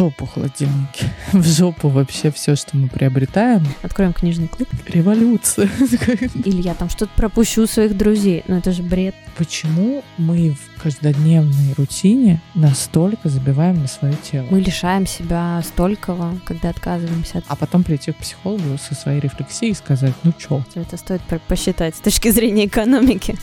[0.00, 1.04] жопу холодильники.
[1.32, 3.66] В жопу вообще все, что мы приобретаем.
[3.82, 4.66] Откроем книжный клуб.
[4.86, 5.68] Революция.
[6.44, 8.42] Или я там что-то пропущу у своих друзей.
[8.48, 9.14] Ну это же бред.
[9.36, 14.46] Почему мы в каждодневной рутине настолько забиваем на свое тело?
[14.50, 17.44] Мы лишаем себя столького, когда отказываемся от...
[17.48, 20.64] А потом прийти к психологу со своей рефлексией и сказать, ну чё?
[20.76, 23.36] Это стоит посчитать с точки зрения экономики.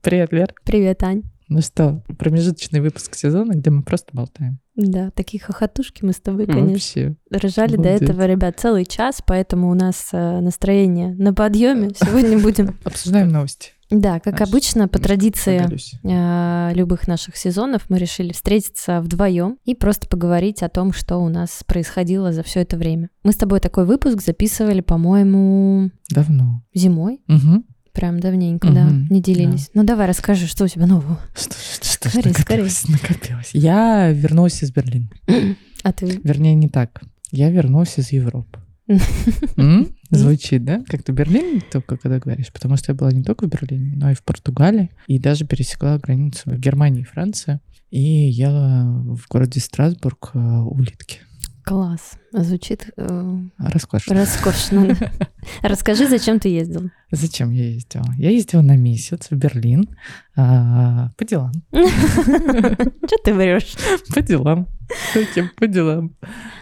[0.00, 0.54] Привет, Вер.
[0.64, 1.22] Привет, Ань.
[1.50, 4.58] Ну что, промежуточный выпуск сезона, где мы просто болтаем.
[4.74, 7.16] Да, такие хохотушки мы с тобой, конечно, Вообще.
[7.30, 11.90] рожали до этого, ребят, целый час, поэтому у нас э, настроение на подъеме.
[11.94, 13.72] Сегодня будем, Обсуждаем новости.
[13.90, 15.60] Да, как Аж обычно, по традиции
[16.04, 21.28] э, любых наших сезонов мы решили встретиться вдвоем и просто поговорить о том, что у
[21.28, 23.10] нас происходило за все это время.
[23.24, 26.62] Мы с тобой такой выпуск записывали, по-моему, Давно.
[26.72, 27.20] зимой.
[27.28, 27.64] Угу.
[27.92, 29.70] Прям давненько, да, Мгм, не делились.
[29.74, 31.18] Ну давай расскажи, что у тебя нового.
[31.34, 33.50] Что, что ж Скорей, накопилось, накопилось.
[33.52, 35.08] Я вернулась из Берлина.
[35.82, 36.20] А ты?
[36.22, 37.00] Вернее, не так.
[37.32, 38.60] Я вернулась из Европы.
[39.56, 39.88] М?
[40.10, 40.82] Звучит, да?
[40.88, 44.10] Как ты Берлин только когда говоришь, потому что я была не только в Берлине, но
[44.10, 48.84] и в Португалии, и даже пересекла границу в Германии и Франции, и ела
[49.16, 51.20] в городе Страсбург э, улитки.
[51.64, 52.18] Класс.
[52.32, 54.14] Звучит э, Роскошно.
[54.14, 54.96] роскошно.
[55.62, 56.90] Расскажи, зачем ты ездил?
[57.10, 58.06] Зачем я ездила?
[58.16, 59.88] Я ездила на месяц в Берлин
[60.36, 61.52] а, по делам.
[61.72, 63.74] Что ты врешь?
[64.14, 64.68] По делам.
[65.14, 66.16] Таким, по делам.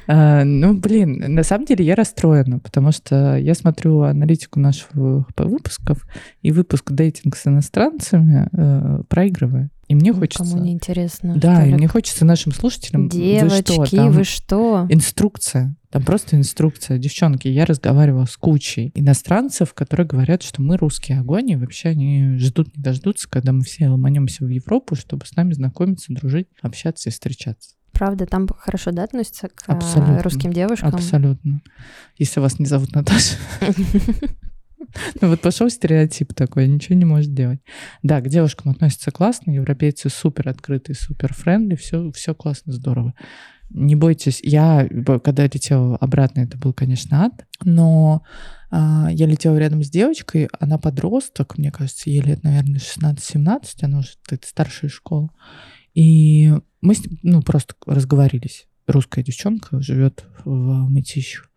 [0.07, 6.07] А, ну, блин, на самом деле я расстроена, потому что я смотрю аналитику наших выпусков,
[6.43, 9.73] и выпуск «Дейтинг с иностранцами» э, проигрывает.
[9.89, 10.45] И мне хочется...
[10.45, 11.35] Кому не интересно.
[11.37, 13.09] Да, и мне хочется нашим слушателям...
[13.09, 14.87] Девочки, вы что, там вы что?
[14.91, 15.77] Инструкция.
[15.91, 16.99] Там просто инструкция.
[16.99, 22.37] Девчонки, я разговаривала с кучей иностранцев, которые говорят, что мы русские огонь, и вообще они
[22.37, 27.09] ждут, не дождутся, когда мы все ломанемся в Европу, чтобы с нами знакомиться, дружить, общаться
[27.09, 27.71] и встречаться.
[27.93, 30.23] Правда, там хорошо, да, относятся к э, Абсолютно.
[30.23, 30.95] русским девушкам?
[30.95, 31.63] Абсолютно.
[32.19, 33.37] Если вас не зовут Наташа.
[35.21, 37.61] Ну вот пошел стереотип такой, ничего не может делать.
[38.03, 43.15] Да, к девушкам относятся классно, европейцы супер открытые, супер френдли, все, все классно, здорово.
[43.71, 44.89] Не бойтесь, я,
[45.23, 48.23] когда летела обратно, это был, конечно, ад, но
[48.71, 53.99] а, я летела рядом с девочкой, она подросток, мне кажется, ей лет, наверное, 16-17, она
[53.99, 54.11] уже
[54.43, 55.31] старшая школа.
[55.95, 58.69] И мы с ней, ну, просто разговорились.
[58.87, 61.51] Русская девчонка живет в Мытищах.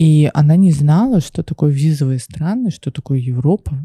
[0.00, 3.78] И она не знала, что такое визовые страны, что такое Европа.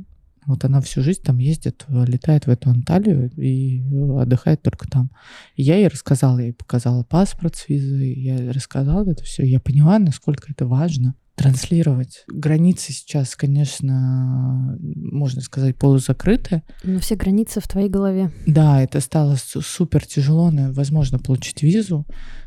[0.45, 3.83] Вот она всю жизнь там ездит, летает в эту Анталию и
[4.17, 5.11] отдыхает только там.
[5.57, 9.43] И я ей рассказала, я ей показала паспорт с визой, я рассказала это все.
[9.43, 12.23] Я поняла, насколько это важно транслировать.
[12.29, 16.63] Границы сейчас, конечно, можно сказать, полузакрыты.
[16.85, 18.31] Ну, все границы в твоей голове.
[18.47, 20.49] Да, это стало су- супер тяжело.
[20.49, 22.05] но Возможно, получить визу,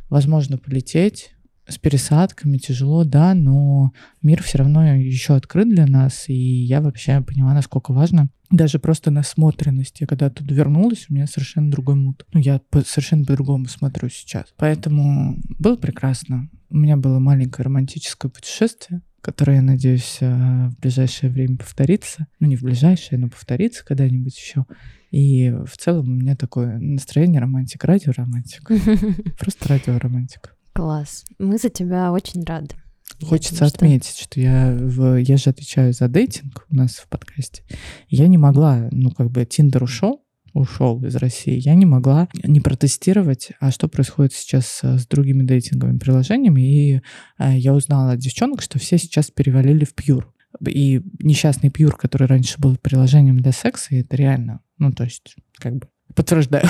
[0.08, 1.32] возможно, полететь
[1.68, 3.92] с пересадками тяжело, да, но
[4.22, 9.10] мир все равно еще открыт для нас, и я вообще поняла, насколько важно даже просто
[9.10, 10.00] насмотренность.
[10.00, 12.24] Я когда туда вернулась, у меня совершенно другой мут.
[12.32, 14.46] Ну, я по- совершенно по-другому смотрю сейчас.
[14.56, 16.48] Поэтому было прекрасно.
[16.70, 22.26] У меня было маленькое романтическое путешествие, которое, я надеюсь, э, в ближайшее время повторится.
[22.40, 24.64] Ну, не в ближайшее, но повторится когда-нибудь еще.
[25.10, 28.68] И в целом у меня такое настроение романтик, радиоромантик.
[29.38, 30.54] Просто радиоромантик.
[30.78, 31.24] Класс.
[31.40, 32.76] Мы за тебя очень рады.
[33.20, 37.64] Хочется что- отметить, что я, в, я же отвечаю за дейтинг у нас в подкасте.
[38.08, 40.24] Я не могла, ну, как бы, Тиндер ушел,
[40.54, 45.42] ушел из России, я не могла не протестировать, а что происходит сейчас э, с другими
[45.42, 46.60] дейтинговыми приложениями.
[46.60, 47.02] И
[47.40, 50.32] э, я узнала от девчонок, что все сейчас перевалили в Пьюр.
[50.64, 55.74] И несчастный Pure, который раньше был приложением для секса, это реально, ну, то есть, как
[55.74, 56.66] бы, подтверждаю,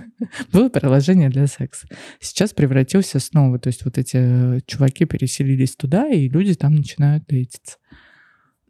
[0.52, 1.86] было приложение для секса.
[2.20, 7.24] Сейчас превратился снова, то есть вот эти э, чуваки переселились туда, и люди там начинают
[7.26, 7.76] дейтиться.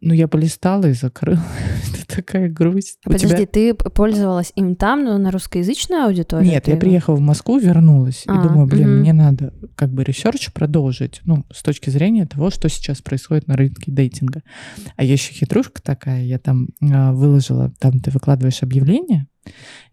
[0.01, 1.43] Ну, я полистала и закрыла.
[1.93, 2.99] Это такая грусть.
[3.05, 6.49] У Подожди, тебя- ты пользовалась им там, но на русскоязычную аудиторию?
[6.49, 8.23] Нет, ты я приехала в Москву, вернулась.
[8.25, 8.99] А, и думаю, блин, мгм.
[9.01, 13.57] мне надо как бы research продолжить, ну, с точки зрения того, что сейчас происходит на
[13.57, 14.41] рынке дейтинга.
[14.95, 19.27] А я еще хитрушка такая, я там а, выложила, там ты выкладываешь объявление,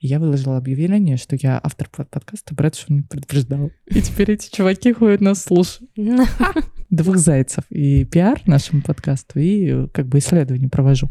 [0.01, 3.71] и я выложила объявление, что я автор под- подкаста «Брат, что не предупреждал».
[3.87, 5.91] И теперь эти чуваки ходят нас слушают.
[6.91, 7.65] Двух зайцев.
[7.71, 11.09] И пиар нашему подкасту, и э, как бы исследование провожу.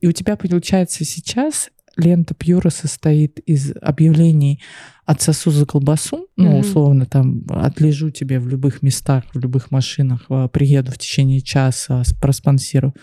[0.00, 4.62] И у тебя получается сейчас лента Пьюра состоит из объявлений
[5.04, 10.48] отсосу за колбасу, ну, условно, там, отлежу тебе в любых местах, в любых машинах, а,
[10.48, 12.94] приеду в течение часа, проспонсирую.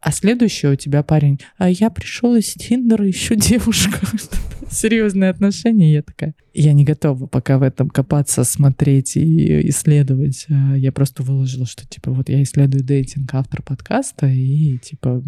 [0.00, 4.06] А следующий у тебя парень, а я пришел из Тиндера, ищу девушку.
[4.70, 6.34] Серьезные отношения, я такая.
[6.54, 10.46] Я не готова пока в этом копаться, смотреть и исследовать.
[10.48, 15.22] А, я просто выложила, что типа вот я исследую дейтинг автор подкаста и типа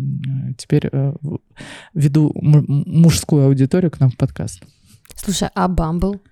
[0.57, 1.15] теперь э,
[1.93, 4.63] веду мужскую аудиторию к нам в подкаст.
[5.17, 6.23] Слушай, а Бамбл?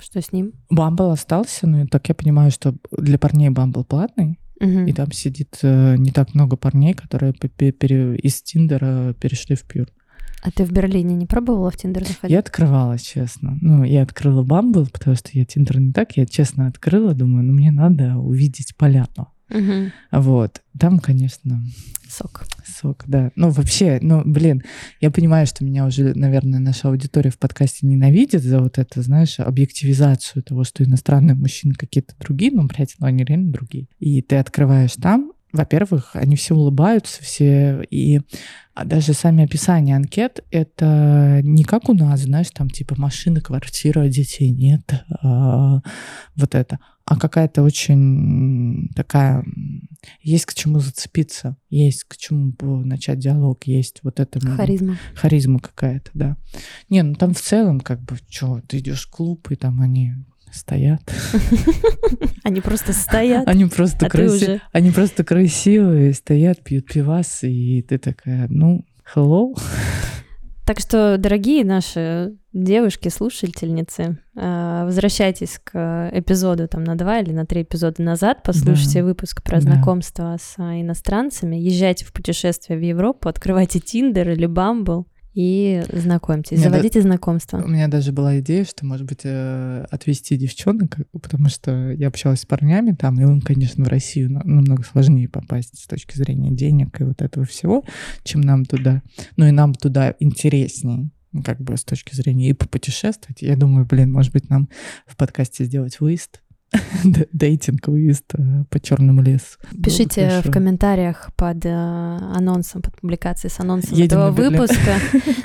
[0.00, 0.52] Что с ним?
[0.70, 4.38] Бамбл остался, но так я понимаю, что для парней Бамбл платный.
[4.64, 4.86] Угу.
[4.86, 7.34] И там сидит э, не так много парней, которые
[8.16, 9.88] из Тиндера перешли в Pure.
[10.42, 12.32] А ты в Берлине не пробовала в Тиндер заходить?
[12.32, 13.56] Я открывала, честно.
[13.62, 16.16] Ну, я открыла Bumble, потому что я Тиндер не так.
[16.18, 19.33] Я честно открыла, думаю, ну, мне надо увидеть поляну.
[19.50, 19.90] Угу.
[20.12, 20.62] Вот.
[20.78, 21.62] Там, конечно...
[22.08, 22.44] Сок.
[22.64, 23.32] Сок, да.
[23.34, 24.62] Ну, вообще, ну, блин,
[25.00, 29.40] я понимаю, что меня уже, наверное, наша аудитория в подкасте ненавидит за вот это, знаешь,
[29.40, 33.88] объективизацию того, что иностранные мужчины какие-то другие, ну, блядь, ну, они реально другие.
[33.98, 38.20] И ты открываешь там, во-первых, они все улыбаются, все, и
[38.74, 44.08] а даже сами описания анкет— это не как у нас, знаешь, там типа машина, квартира,
[44.08, 45.80] детей нет, а,
[46.34, 49.44] вот это, а какая-то очень такая...
[50.20, 52.54] Есть к чему зацепиться, есть к чему
[52.84, 54.40] начать диалог, есть вот это...
[54.40, 54.98] Харизма.
[55.14, 56.36] Харизма какая-то, да.
[56.88, 60.14] Не, ну там в целом как бы, что, ты идешь в клуб, и там они
[60.52, 61.02] стоят.
[62.44, 63.48] Они просто стоят.
[63.48, 64.60] Они просто, а.
[64.72, 68.84] Они просто красивые, стоят, пьют пивас, и ты такая, ну,
[69.14, 69.58] hello.
[70.66, 77.44] Так что, дорогие наши девушки, слушательницы, а, возвращайтесь к эпизоду там на два или на
[77.44, 79.04] три эпизода назад, послушайте да.
[79.04, 79.60] выпуск про да.
[79.60, 87.00] знакомство с иностранцами, езжайте в путешествие в Европу, открывайте Тиндер или Бамбл, и знакомьтесь, заводите
[87.00, 87.58] да, знакомства.
[87.58, 92.40] У меня даже была идея, что, может быть, э, отвести девчонок, потому что я общалась
[92.40, 97.00] с парнями там, и им, конечно, в Россию намного сложнее попасть с точки зрения денег
[97.00, 97.84] и вот этого всего,
[98.22, 99.02] чем нам туда.
[99.36, 101.10] Ну и нам туда интереснее
[101.44, 103.42] как бы с точки зрения и попутешествовать.
[103.42, 104.68] Я думаю, блин, может быть, нам
[105.06, 106.43] в подкасте сделать выезд
[107.32, 109.58] дейтинг выезд э, по черному лесу.
[109.82, 114.94] Пишите в комментариях под э, анонсом, под публикацией с анонсом едем этого выпуска,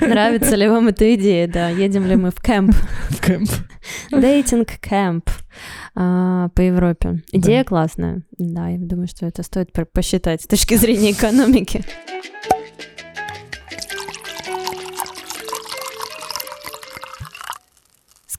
[0.00, 2.74] нравится ли вам эта идея, да, едем ли мы в кемп.
[3.10, 3.50] В кемп.
[4.10, 5.28] Дейтинг кемп
[5.94, 7.22] а, по Европе.
[7.32, 11.82] Идея классная, да, я думаю, что это стоит посчитать с точки зрения экономики.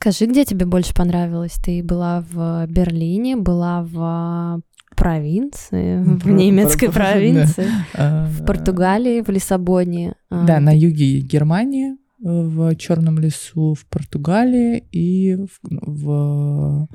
[0.01, 1.59] Скажи, где тебе больше понравилось?
[1.63, 4.59] Ты была в Берлине, была в
[4.95, 10.15] провинции, в немецкой провинции, а, в Португалии, в Лиссабоне.
[10.31, 16.87] А, да, на юге Германии, в Черном лесу, в Португалии и в, в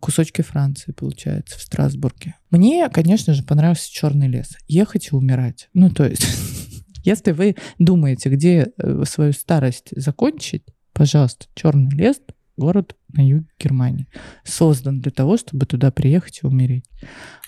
[0.00, 2.34] кусочке Франции, получается, в Страсбурге.
[2.50, 4.56] Мне, конечно же, понравился Черный лес.
[4.66, 5.68] Ехать и умирать.
[5.72, 6.26] Ну, то есть,
[7.04, 12.20] если вы думаете, где э, свою старость закончить, Пожалуйста, Черный лес,
[12.56, 14.06] город на юге Германии.
[14.44, 16.84] Создан для того, чтобы туда приехать и умереть.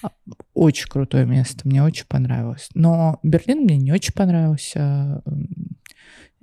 [0.03, 0.11] А,
[0.53, 2.69] очень крутое место, мне очень понравилось.
[2.75, 5.23] Но Берлин мне не очень понравился.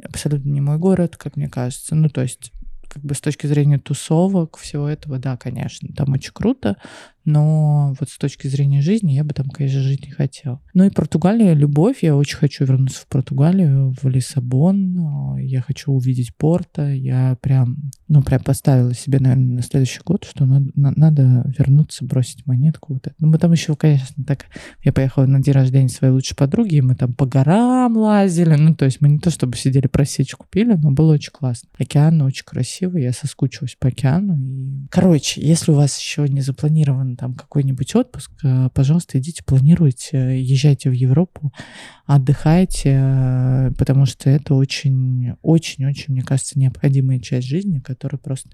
[0.02, 1.94] Абсолютно не мой город, как мне кажется.
[1.94, 2.52] Ну, то есть
[2.94, 6.78] как бы с точки зрения тусовок, всего этого, да, конечно, там очень круто,
[7.26, 10.62] но вот с точки зрения жизни я бы там, конечно, жить не хотела.
[10.74, 16.36] Ну и Португалия— любовь, я очень хочу вернуться в Португалию, в Лиссабон, я хочу увидеть
[16.36, 22.06] Порто, я прям, ну, прям поставила себе, наверное, на следующий год, что надо, надо вернуться,
[22.06, 22.94] бросить монетку.
[22.94, 23.16] Вот это.
[23.20, 24.46] Ну, мы там еще, конечно, так,
[24.84, 28.76] я поехала на день рождения своей лучшей подруги, и мы там по горам лазили, ну,
[28.76, 31.70] то есть мы не то чтобы сидели просечку пили, но было очень классно.
[31.78, 34.38] Океан очень красивый, я соскучилась по океану.
[34.40, 34.88] И...
[34.90, 40.90] Короче, если у вас еще не запланирован там какой-нибудь отпуск, э, пожалуйста, идите, планируйте, езжайте
[40.90, 41.54] в Европу,
[42.06, 48.50] отдыхайте, э, потому что это очень, очень, очень, мне кажется, необходимая часть жизни, которая просто...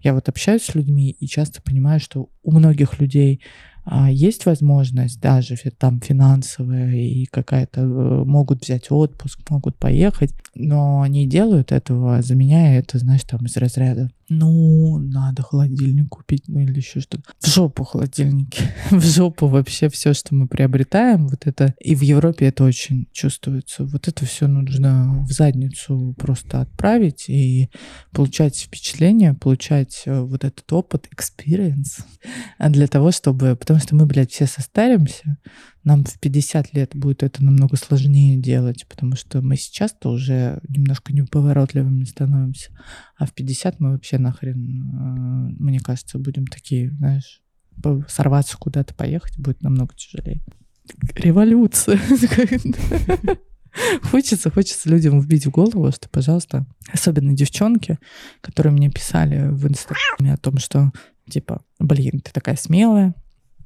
[0.00, 3.40] Я вот общаюсь с людьми и часто понимаю, что у многих людей
[3.86, 11.06] а, есть возможность даже там финансовая и какая-то э, могут взять отпуск, могут поехать, но
[11.06, 16.76] не делают этого, заменяя это, знаешь, там из разряда ну, надо холодильник купить, ну или
[16.76, 17.24] еще что-то.
[17.40, 18.62] В жопу холодильники.
[18.90, 21.28] в жопу вообще все, что мы приобретаем.
[21.28, 23.84] Вот это и в Европе это очень чувствуется.
[23.84, 27.70] Вот это все нужно в задницу просто отправить и
[28.12, 32.04] получать впечатление, получать э, вот этот опыт, experience
[32.70, 33.56] для того, чтобы...
[33.56, 35.38] Потому что мы, блядь, все состаримся,
[35.84, 41.12] нам в 50 лет будет это намного сложнее делать, потому что мы сейчас-то уже немножко
[41.12, 42.70] неповоротливыми становимся,
[43.16, 47.42] а в 50 мы вообще нахрен, э, мне кажется, будем такие, знаешь,
[48.08, 50.40] сорваться куда-то, поехать будет намного тяжелее.
[51.14, 51.98] Революция.
[54.02, 57.98] Хочется, хочется людям вбить в голову, что, пожалуйста, особенно девчонки,
[58.40, 60.92] которые мне писали в Инстаграме о том, что,
[61.28, 63.14] типа, блин, ты такая смелая,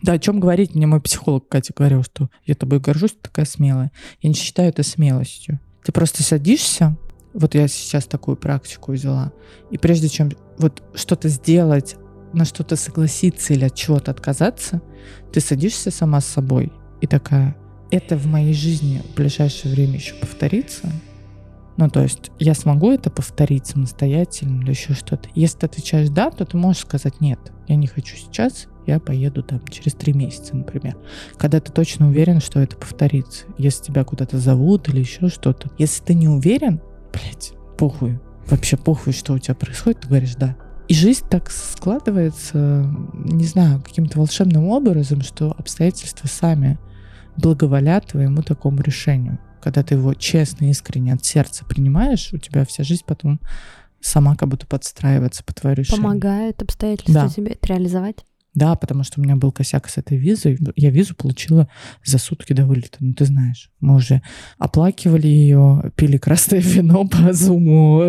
[0.03, 0.75] да, о чем говорить?
[0.75, 3.91] Мне мой психолог Катя говорил, что я тобой горжусь, ты такая смелая.
[4.21, 5.61] Я не считаю это смелостью.
[5.85, 6.97] Ты просто садишься,
[7.35, 9.33] вот я сейчас такую практику взяла,
[9.71, 11.97] и прежде чем вот что-то сделать,
[12.33, 14.83] на что-то согласиться или от чего-то отказаться,
[15.33, 17.57] ты садишься сама с собой и такая,
[17.91, 20.93] это в моей жизни в ближайшее время еще повторится,
[21.79, 25.29] ну, то есть я смогу это повторить самостоятельно или еще что-то.
[25.37, 27.39] Если ты отвечаешь «да», то ты можешь сказать «нет,
[27.69, 30.97] я не хочу сейчас, я поеду там через три месяца, например.
[31.37, 33.45] Когда ты точно уверен, что это повторится.
[33.57, 35.71] Если тебя куда-то зовут или еще что-то.
[35.79, 36.81] Если ты не уверен,
[37.13, 38.19] блядь, похуй.
[38.49, 40.57] Вообще похуй, что у тебя происходит, ты говоришь «да».
[40.89, 46.79] И жизнь так складывается, не знаю, каким-то волшебным образом, что обстоятельства сами
[47.37, 52.85] благоволят твоему такому решению когда ты его честно, искренне от сердца принимаешь, у тебя вся
[52.85, 53.41] жизнь потом
[54.01, 56.03] сама как будто подстраивается по твоему решению.
[56.03, 57.29] Помогает обстоятельства да.
[57.29, 58.25] тебе это реализовать?
[58.55, 60.59] Да, потому что у меня был косяк с этой визой.
[60.75, 61.69] Я визу получила
[62.05, 62.97] за сутки до вылета.
[63.01, 64.23] Ну, ты знаешь, мы уже
[64.59, 68.03] оплакивали ее, пили красное вино по зуму.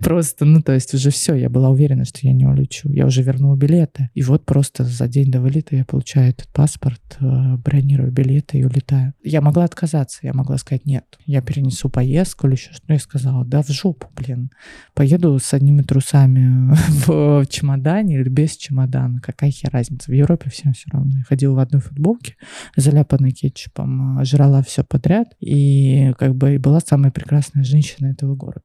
[0.00, 2.88] Просто, ну, то есть уже все, я была уверена, что я не улечу.
[2.90, 4.10] Я уже вернула билеты.
[4.14, 8.64] И вот просто за день до вылета я получаю этот паспорт, э, бронирую билеты и
[8.64, 9.12] улетаю.
[9.22, 11.04] Я могла отказаться, я могла сказать нет.
[11.26, 12.92] Я перенесу поездку или еще что-то.
[12.92, 14.50] Я сказала, да в жопу, блин.
[14.94, 16.74] Поеду с одними трусами
[17.06, 19.20] в чемодане или без чемодана.
[19.20, 20.10] Какая хер разница.
[20.10, 21.18] В Европе всем все равно.
[21.18, 22.36] Я ходила в одной футболке,
[22.76, 28.34] заляпанной кетчупом, а, жрала все подряд, и как бы и была самая прекрасная женщина этого
[28.34, 28.62] города.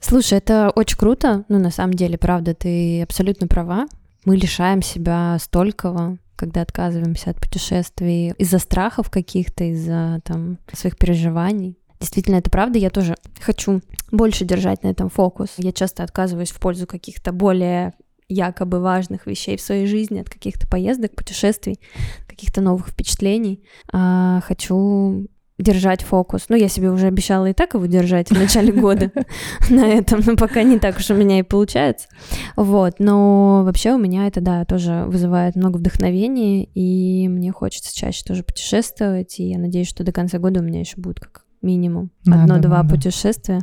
[0.00, 1.44] Слушай, это очень круто.
[1.48, 3.86] Ну, на самом деле, правда, ты абсолютно права.
[4.26, 11.78] Мы лишаем себя столького, когда отказываемся от путешествий из-за страхов каких-то, из-за там своих переживаний.
[12.02, 12.80] Действительно, это правда.
[12.80, 13.80] Я тоже хочу
[14.10, 15.50] больше держать на этом фокус.
[15.56, 17.92] Я часто отказываюсь в пользу каких-то более
[18.28, 21.78] якобы важных вещей в своей жизни, от каких-то поездок, путешествий,
[22.26, 23.62] каких-то новых впечатлений.
[23.92, 25.28] А, хочу
[25.58, 26.46] держать фокус.
[26.48, 29.12] Ну, я себе уже обещала и так его держать в начале года
[29.70, 32.08] на этом, но пока не так уж у меня и получается.
[32.56, 38.24] Вот, но вообще у меня это, да, тоже вызывает много вдохновения, и мне хочется чаще
[38.24, 42.10] тоже путешествовать, и я надеюсь, что до конца года у меня еще будет как минимум.
[42.26, 43.60] Одно-два путешествия.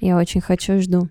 [0.00, 1.08] Я очень хочу и жду.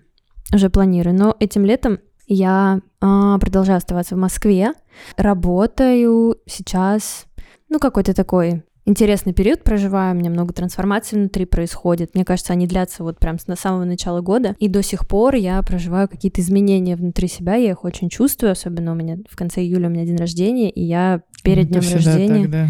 [0.54, 1.16] Уже планирую.
[1.16, 4.72] Но этим летом я а, продолжаю оставаться в Москве.
[5.16, 7.26] Работаю сейчас,
[7.68, 12.14] ну, какой-то такой интересный период проживаю, у меня много трансформаций внутри происходит.
[12.14, 14.56] Мне кажется, они длятся вот прям с самого начала года.
[14.58, 18.92] И до сих пор я проживаю какие-то изменения внутри себя, я их очень чувствую, особенно
[18.92, 22.42] у меня в конце июля у меня день рождения, и я перед ну, днем рождения...
[22.42, 22.68] Так, да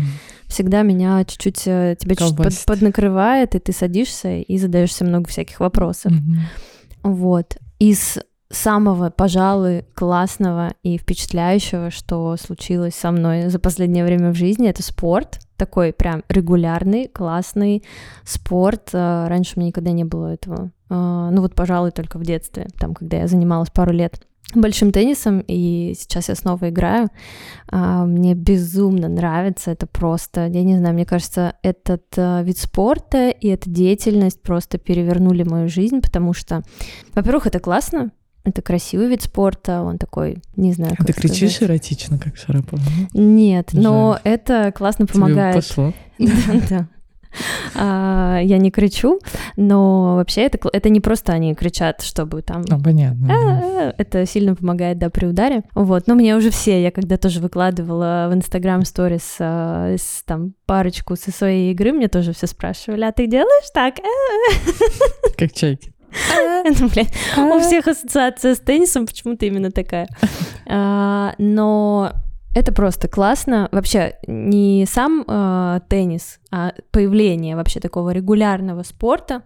[0.49, 5.61] всегда меня чуть-чуть, э, тебя чуть-чуть под, поднакрывает, и ты садишься и задаешься много всяких
[5.61, 6.13] вопросов.
[6.13, 7.13] Mm-hmm.
[7.13, 7.59] Вот.
[7.79, 8.19] Из
[8.51, 14.83] самого, пожалуй, классного и впечатляющего, что случилось со мной за последнее время в жизни, это
[14.83, 15.41] спорт.
[15.57, 17.85] Такой прям регулярный, классный
[18.25, 18.91] спорт.
[18.93, 20.71] Э, раньше у меня никогда не было этого.
[20.89, 25.45] Э, ну вот, пожалуй, только в детстве, там, когда я занималась пару лет большим теннисом,
[25.47, 27.09] и сейчас я снова играю.
[27.71, 33.29] А, мне безумно нравится, это просто, я не знаю, мне кажется, этот а, вид спорта
[33.29, 36.63] и эта деятельность просто перевернули мою жизнь, потому что,
[37.15, 38.11] во-первых, это классно,
[38.45, 41.31] это красивый вид спорта, он такой, не знаю, как Ты сказать.
[41.39, 42.81] кричишь эротично, как Шарапова?
[43.13, 43.83] Нет, Жаль.
[43.83, 45.63] но это классно помогает.
[45.63, 45.95] Тебе пошло.
[46.19, 46.89] Да, да.
[47.75, 49.21] А, я не кричу,
[49.57, 52.63] но вообще это, это не просто они кричат, чтобы там...
[52.63, 53.29] Ну, понятно.
[53.31, 55.63] А, это сильно помогает, да, при ударе.
[55.75, 59.95] Вот, но мне уже все, я когда тоже выкладывала в Инстаграм сторис а,
[60.25, 63.97] там парочку со своей игры, мне тоже все спрашивали, а ты делаешь так?
[65.37, 65.93] Как чайки.
[67.37, 70.09] Ну, у всех ассоциация с теннисом почему-то именно такая.
[70.67, 72.13] Но
[72.55, 73.69] это просто классно.
[73.73, 79.43] Вообще не сам э, теннис, а появление вообще такого регулярного спорта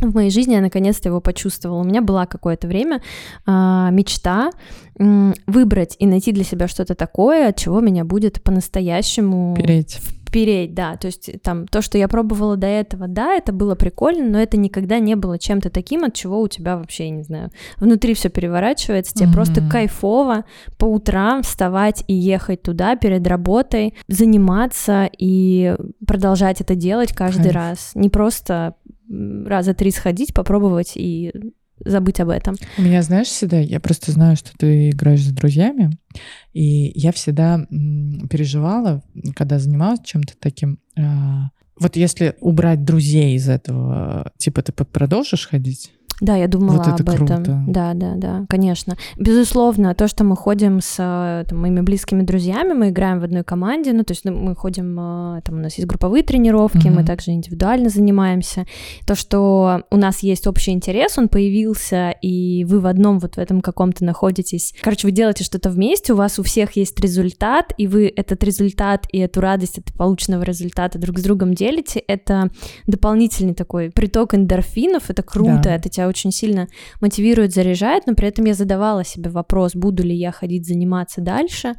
[0.00, 1.80] в моей жизни я наконец-то его почувствовала.
[1.80, 3.02] У меня была какое-то время
[3.46, 3.50] э,
[3.90, 4.50] мечта
[4.98, 9.98] э, выбрать и найти для себя что-то такое, от чего меня будет по-настоящему переть.
[10.28, 14.28] Впереть, да, то есть там то, что я пробовала до этого, да, это было прикольно,
[14.28, 17.50] но это никогда не было чем-то таким, от чего у тебя вообще, я не знаю,
[17.78, 19.32] внутри все переворачивается, тебе mm-hmm.
[19.32, 20.44] просто кайфово
[20.76, 25.74] по утрам вставать и ехать туда перед работой, заниматься и
[26.06, 27.54] продолжать это делать каждый Кайф.
[27.54, 28.74] раз, не просто
[29.46, 31.32] раза три сходить, попробовать и
[31.84, 32.56] забыть об этом.
[32.76, 35.90] У меня, знаешь, всегда, я просто знаю, что ты играешь с друзьями,
[36.52, 39.02] и я всегда переживала,
[39.34, 45.92] когда занималась чем-то таким, а, вот если убрать друзей из этого, типа ты продолжишь ходить?
[46.20, 47.34] Да, я думала вот это об круто.
[47.34, 47.72] этом.
[47.72, 48.96] Да, да, да, конечно.
[49.16, 53.92] Безусловно, то, что мы ходим с там, моими близкими друзьями, мы играем в одной команде,
[53.92, 56.90] ну, то есть ну, мы ходим, э, там у нас есть групповые тренировки, mm-hmm.
[56.90, 58.66] мы также индивидуально занимаемся.
[59.06, 63.38] То, что у нас есть общий интерес, он появился, и вы в одном вот в
[63.38, 64.74] этом каком-то находитесь.
[64.82, 69.06] Короче, вы делаете что-то вместе, у вас у всех есть результат, и вы этот результат
[69.12, 72.50] и эту радость от полученного результата друг с другом делите, это
[72.86, 75.74] дополнительный такой приток эндорфинов, это круто, да.
[75.76, 76.68] это тебя очень сильно
[77.00, 81.74] мотивирует, заряжает, но при этом я задавала себе вопрос, буду ли я ходить заниматься дальше.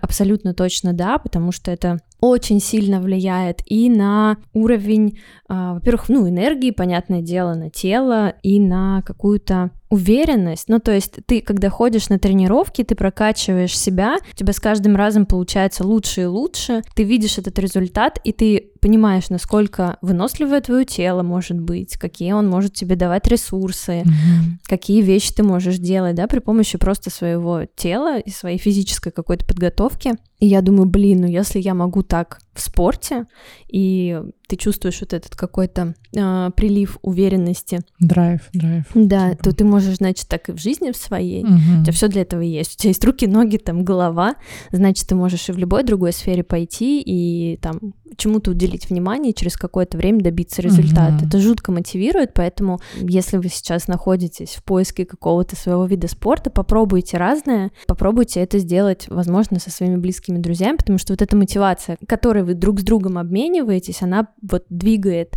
[0.00, 6.28] Абсолютно точно да, потому что это очень сильно влияет и на уровень, э, во-первых, ну,
[6.28, 10.68] энергии, понятное дело, на тело и на какую-то уверенность.
[10.68, 14.96] Ну, то есть ты, когда ходишь на тренировки, ты прокачиваешь себя, у тебя с каждым
[14.96, 20.86] разом получается лучше и лучше, ты видишь этот результат, и ты понимаешь, насколько выносливое твое
[20.86, 24.64] тело может быть, какие он может тебе давать ресурсы, mm-hmm.
[24.64, 29.44] какие вещи ты можешь делать, да, при помощи просто своего тела и своей физической какой-то
[29.44, 30.14] подготовки.
[30.42, 33.26] И я думаю, блин, ну если я могу так в спорте,
[33.68, 34.20] и
[34.52, 37.80] ты чувствуешь вот этот какой-то э, прилив уверенности.
[37.98, 38.84] Драйв, драйв.
[38.94, 39.44] Да, типа.
[39.44, 41.42] то ты можешь, значит, так и в жизни в своей.
[41.42, 41.80] Угу.
[41.80, 42.74] У тебя все для этого есть.
[42.74, 44.34] У тебя есть руки, ноги, там, голова.
[44.70, 49.34] Значит, ты можешь и в любой другой сфере пойти и там чему-то уделить внимание и
[49.34, 51.16] через какое-то время добиться результата.
[51.16, 51.26] Угу.
[51.28, 57.16] Это жутко мотивирует, поэтому если вы сейчас находитесь в поиске какого-то своего вида спорта, попробуйте
[57.16, 62.44] разное, попробуйте это сделать, возможно, со своими близкими друзьями, потому что вот эта мотивация, которой
[62.44, 65.36] вы друг с другом обмениваетесь, она вот двигает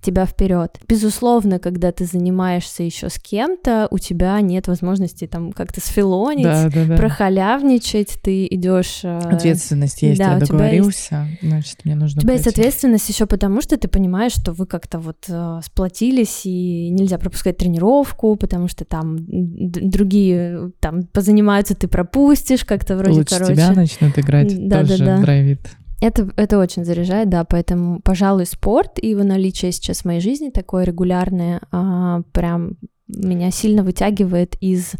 [0.00, 0.78] тебя вперед.
[0.88, 6.70] Безусловно, когда ты занимаешься еще с кем-то, у тебя нет возможности там как-то сфилонить, да,
[6.70, 6.96] да, да.
[6.96, 9.00] прохалявничать, ты идешь...
[9.04, 11.42] Э, Ответственность есть, да, я договорился, есть...
[11.42, 12.44] значит, мне нужно У тебя пойти.
[12.48, 17.18] есть ответственность еще потому, что ты понимаешь, что вы как-то вот э, сплотились, и нельзя
[17.18, 23.54] пропускать тренировку, потому что там другие там позанимаются, ты пропустишь, как-то вроде, Лучше короче...
[23.54, 25.22] тебя начнут играть, да, тоже да, да.
[25.22, 25.60] драйвит.
[26.00, 30.50] Это, это очень заряжает, да, поэтому, пожалуй, спорт и его наличие сейчас в моей жизни
[30.50, 32.76] такое регулярное, а, прям
[33.08, 34.92] меня сильно вытягивает из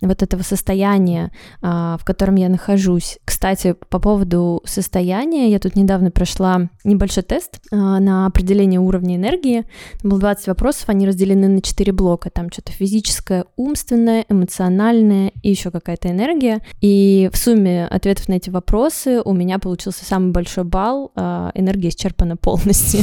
[0.00, 3.18] вот этого состояния, а, в котором я нахожусь.
[3.24, 9.64] Кстати, по поводу состояния, я тут недавно прошла небольшой тест а, на определение уровня энергии.
[10.00, 12.30] Там было 20 вопросов, они разделены на 4 блока.
[12.30, 16.60] Там что-то физическое, умственное, эмоциональное и еще какая-то энергия.
[16.80, 21.12] И в сумме ответов на эти вопросы у меня получился самый большой балл.
[21.14, 23.00] А, энергия исчерпана полностью.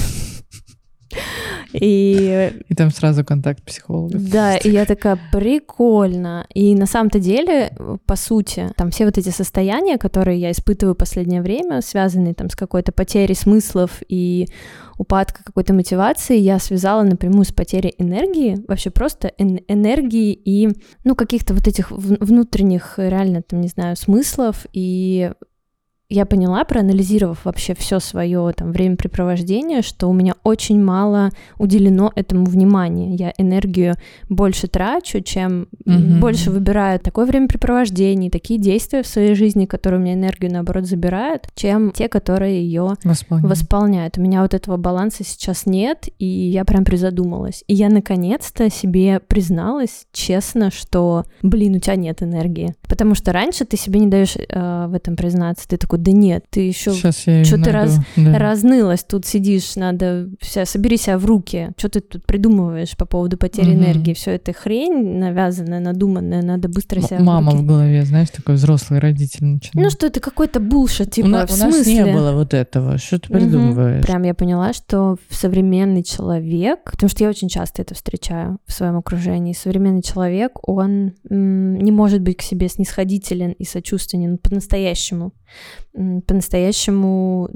[1.73, 2.51] И...
[2.67, 4.17] и там сразу контакт психолога.
[4.17, 6.45] Да, и я такая, прикольно.
[6.53, 10.97] И на самом-то деле, по сути, там все вот эти состояния, которые я испытываю в
[10.97, 14.47] последнее время, связанные там с какой-то потерей смыслов и
[14.97, 20.69] упадка какой-то мотивации, я связала напрямую с потерей энергии, вообще просто эн- энергии и,
[21.03, 25.31] ну, каких-то вот этих внутренних, реально, там, не знаю, смыслов и
[26.13, 32.45] я поняла, проанализировав вообще все свое там времяпрепровождение, что у меня очень мало уделено этому
[32.45, 33.15] внимания.
[33.15, 33.95] Я энергию
[34.29, 36.19] больше трачу, чем mm-hmm.
[36.19, 41.47] больше выбираю такое времяпрепровождение, такие действия в своей жизни, которые у меня энергию наоборот забирают,
[41.55, 44.17] чем те, которые ее восполняют.
[44.19, 47.63] У меня вот этого баланса сейчас нет, и я прям призадумалась.
[47.67, 52.75] И я наконец-то себе призналась честно, что, блин, у тебя нет энергии.
[52.87, 55.67] Потому что раньше ты себе не даешь э, в этом признаться.
[55.67, 58.37] Ты такой, да нет, ты еще что ты раз, да.
[58.37, 63.37] разнылась, тут сидишь, надо вся, собери себя в руки, что ты тут придумываешь по поводу
[63.37, 63.83] потери угу.
[63.83, 67.63] энергии, все это хрень навязанная, надуманная, надо быстро себя М- Мама в, руки.
[67.63, 69.73] в голове, знаешь, такой взрослый родитель начинает.
[69.85, 72.97] Ну что это какой-то булшит, типа, у, на, в у нас не было вот этого,
[72.97, 73.99] что ты придумываешь?
[73.99, 74.07] Угу.
[74.07, 78.97] Прям я поняла, что современный человек, потому что я очень часто это встречаю в своем
[78.97, 85.31] окружении, современный человек, он м- не может быть к себе снисходителен и сочувственен по-настоящему
[85.93, 87.49] по-настоящему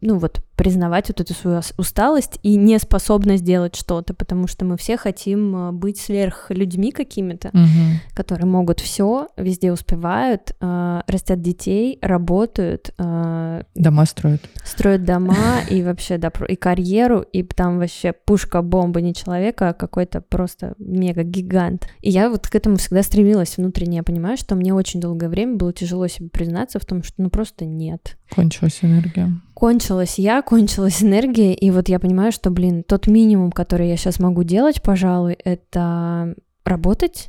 [0.00, 4.96] ну вот, признавать вот эту свою усталость и неспособность делать что-то, потому что мы все
[4.98, 8.00] хотим э, быть сверх людьми какими-то, угу.
[8.14, 12.92] которые могут все, везде успевают, э, растят детей, работают.
[12.98, 14.42] Э, дома строят.
[14.64, 15.34] Строят дома
[15.70, 21.88] и вообще, да, и карьеру, и там вообще пушка-бомба не человека, а какой-то просто мега-гигант.
[22.00, 23.98] И я вот к этому всегда стремилась внутренне.
[23.98, 27.30] Я понимаю, что мне очень долгое время было тяжело себе признаться в том, что ну
[27.30, 28.18] просто нет.
[28.30, 33.88] Кончилась энергия кончилась я, кончилась энергия, и вот я понимаю, что, блин, тот минимум, который
[33.90, 37.28] я сейчас могу делать, пожалуй, это работать,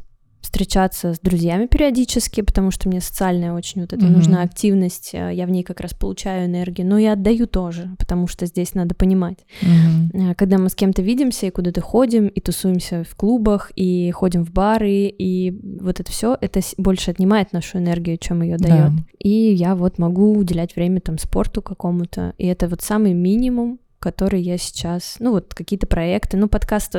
[0.52, 4.10] встречаться с друзьями периодически, потому что мне социальная очень вот эта mm-hmm.
[4.10, 8.28] нужна активность, э, я в ней как раз получаю энергию, но и отдаю тоже, потому
[8.28, 9.46] что здесь надо понимать.
[9.62, 10.36] Mm-hmm.
[10.36, 14.52] Когда мы с кем-то видимся и куда-то ходим, и тусуемся в клубах, и ходим в
[14.52, 18.94] бары, и вот это все, это больше отнимает нашу энергию, чем ее дает.
[18.94, 19.04] Да.
[19.20, 24.42] И я вот могу уделять время там спорту какому-то, и это вот самый минимум, который
[24.42, 26.96] я сейчас, ну вот какие-то проекты, ну подкаст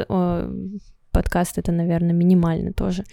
[1.13, 3.05] подкаст это, наверное, минимально тоже.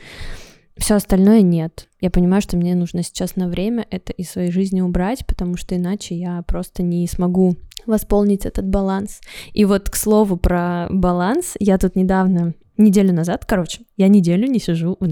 [0.77, 1.87] Все остальное нет.
[1.99, 5.75] Я понимаю, что мне нужно сейчас на время это из своей жизни убрать, потому что
[5.75, 9.19] иначе я просто не смогу восполнить этот баланс.
[9.53, 14.59] И вот к слову про баланс, я тут недавно, неделю назад, короче, я неделю не
[14.59, 15.05] сижу в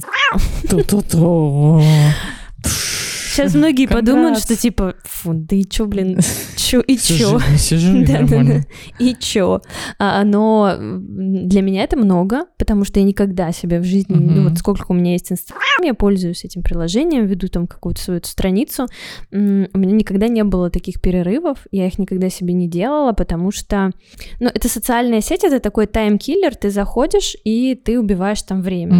[3.38, 6.20] Сейчас многие подумают, что типа, фу, да и чё, блин,
[6.58, 7.40] чё и чё?
[7.58, 8.62] Сижу, да, да, да.
[9.00, 9.62] И чё?
[10.00, 14.58] А, но для меня это много, потому что я никогда себе в жизни, ну вот
[14.58, 18.88] сколько у меня есть Инстаграм, я пользуюсь этим приложением, веду там какую-то свою страницу.
[19.32, 23.92] У меня никогда не было таких перерывов, я их никогда себе не делала, потому что,
[24.40, 28.96] ну, это социальная сеть, это такой time killer, ты заходишь и ты убиваешь там время.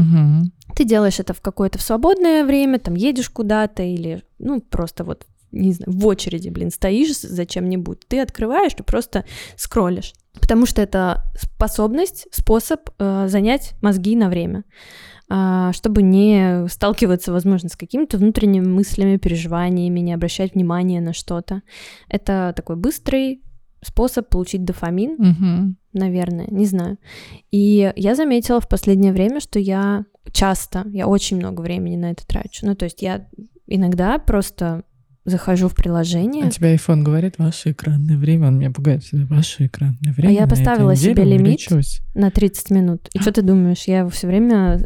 [0.78, 5.26] Ты делаешь это в какое-то в свободное время, там едешь куда-то или, ну, просто вот,
[5.52, 8.08] не знаю, в очереди, блин, стоишь за чем-нибудь.
[8.08, 10.14] Ты открываешь и просто скроллишь.
[10.40, 14.66] Потому что это способность, способ э, занять мозги на время
[15.32, 21.64] э, чтобы не сталкиваться, возможно, с какими-то внутренними мыслями, переживаниями, не обращать внимания на что-то.
[22.08, 23.42] Это такой быстрый
[23.84, 25.76] способ получить дофамин, угу.
[25.94, 27.00] наверное, не знаю.
[27.50, 32.26] И я заметила в последнее время, что я часто, я очень много времени на это
[32.26, 32.66] трачу.
[32.66, 33.28] Ну, то есть я
[33.68, 34.84] иногда просто
[35.28, 36.46] захожу в приложение.
[36.46, 40.30] А тебе iPhone говорит ваше экранное время, он меня пугает всегда, ваше экранное время.
[40.30, 41.60] А я поставила себе лимит
[42.16, 43.10] на 30 минут.
[43.14, 44.80] И что ты думаешь, я его все время...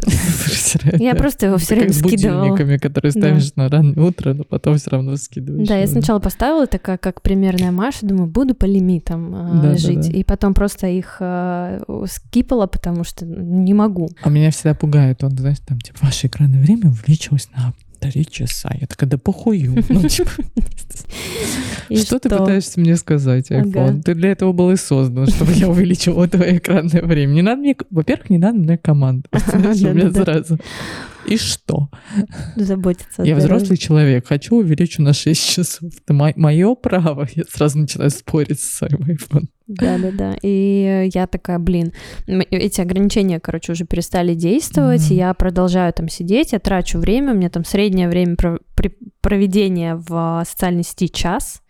[0.97, 2.45] Я просто его все время скидывала.
[2.45, 5.67] с будильниками, которые ставишь на раннее утро, но потом все равно скидываешь.
[5.67, 10.09] Да, я сначала поставила такая, как примерная Маша, думаю, буду по лимитам а, жить.
[10.09, 14.09] И потом просто их а, скипала, потому что не могу.
[14.23, 18.71] А меня всегда пугает, он, знаешь, там, типа, ваше экранное время увеличилось на три часа.
[18.79, 19.83] Я такая, да похую.
[19.89, 20.31] Ну, типа,
[21.95, 24.01] что ты пытаешься мне сказать, iPhone?
[24.01, 27.33] Ты для этого был и создан, чтобы я увеличивала твое экранное время.
[27.33, 29.29] Не надо мне, во-первых, не надо мне команду.
[29.31, 30.57] меня сразу.
[31.25, 31.89] И что?
[32.55, 33.23] Заботиться.
[33.23, 35.91] Я взрослый человек, хочу увеличу на 6 часов.
[36.03, 37.27] Это мое право.
[37.35, 39.47] Я сразу начинаю спорить с своим iPhone.
[39.67, 40.35] Да-да-да.
[40.41, 41.93] И я такая, блин,
[42.27, 45.15] эти ограничения, короче, уже перестали действовать, mm-hmm.
[45.15, 48.35] я продолжаю там сидеть, я трачу время, у меня там среднее время
[49.21, 51.61] проведения в социальной сети час,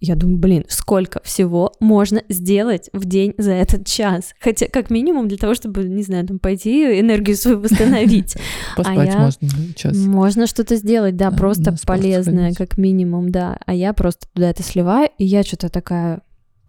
[0.00, 4.34] я думаю, блин, сколько всего можно сделать в день за этот час?
[4.40, 8.36] Хотя, как минимум, для того, чтобы, не знаю, там пойти энергию свою восстановить.
[8.76, 9.96] Поспать а можно час.
[9.96, 13.58] Можно что-то сделать, да, просто полезное, как минимум, да.
[13.66, 16.22] А я просто туда это сливаю, и я что-то такая,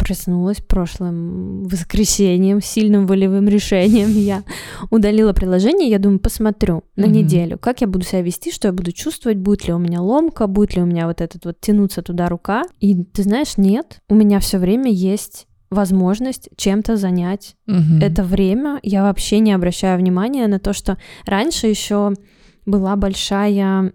[0.09, 4.09] проснулась прошлым воскресеньем, сильным волевым решением.
[4.09, 4.43] Я
[4.89, 7.09] удалила приложение, я думаю, посмотрю на mm-hmm.
[7.09, 10.47] неделю, как я буду себя вести, что я буду чувствовать, будет ли у меня ломка,
[10.47, 12.63] будет ли у меня вот этот вот тянуться туда рука.
[12.79, 18.01] И ты знаешь, нет, у меня все время есть возможность чем-то занять mm-hmm.
[18.01, 18.79] это время.
[18.81, 22.15] Я вообще не обращаю внимания на то, что раньше еще
[22.65, 23.93] была большая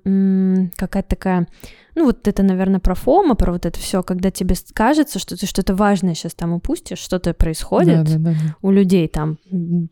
[0.76, 1.48] какая-то такая
[1.94, 5.46] ну, вот это, наверное, про фома, про вот это все, когда тебе кажется, что ты
[5.46, 9.38] что-то важное сейчас там упустишь, что-то происходит да, да, да, у людей там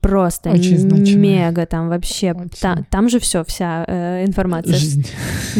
[0.01, 4.75] просто Очень мега там вообще, та, там же все, вся э, информация.
[4.75, 5.07] Жизнь.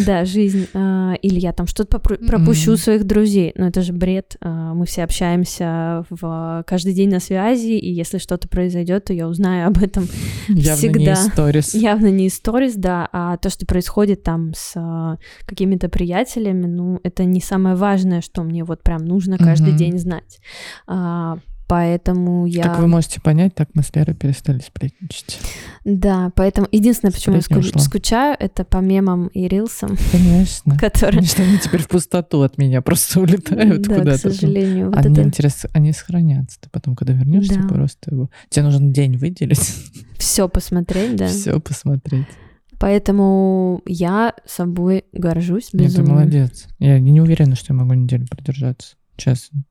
[0.07, 0.67] Да, жизнь.
[0.75, 2.77] Э, или я там что-то пропущу mm-hmm.
[2.77, 4.37] своих друзей, но это же бред.
[4.41, 9.29] Э, мы все общаемся в каждый день на связи, и если что-то произойдет, то я
[9.29, 10.09] узнаю об этом
[10.49, 10.99] Явно всегда.
[10.99, 11.75] не историс.
[11.75, 17.25] Явно не историс, да, а то, что происходит там с э, какими-то приятелями, ну, это
[17.25, 19.77] не самое важное, что мне вот прям нужно каждый mm-hmm.
[19.77, 20.41] день знать.
[20.87, 21.39] А,
[21.73, 22.65] Поэтому я...
[22.65, 25.41] Как вы можете понять, так мы с Лерой перестали сплетничать.
[25.87, 27.79] Да, поэтому единственное, почему я ску...
[27.79, 29.97] скучаю, это по мемам и рилсам.
[30.13, 30.77] Конечно.
[30.79, 31.21] Которые...
[31.21, 34.19] Конечно, они теперь в пустоту от меня просто улетают да, куда-то.
[34.19, 34.91] к сожалению.
[34.91, 35.23] Вот они, это...
[35.23, 36.61] интересно, они сохранятся.
[36.61, 37.69] Ты потом, когда вернешься, да.
[37.69, 38.29] просто его...
[38.51, 39.75] Тебе нужен день выделить.
[40.19, 41.29] Все посмотреть, да.
[41.29, 42.27] Все посмотреть.
[42.83, 45.87] Поэтому я собой горжусь безумно.
[45.87, 46.69] Нет, ты молодец.
[46.81, 49.63] Я не уверена, что я могу неделю продержаться, честно.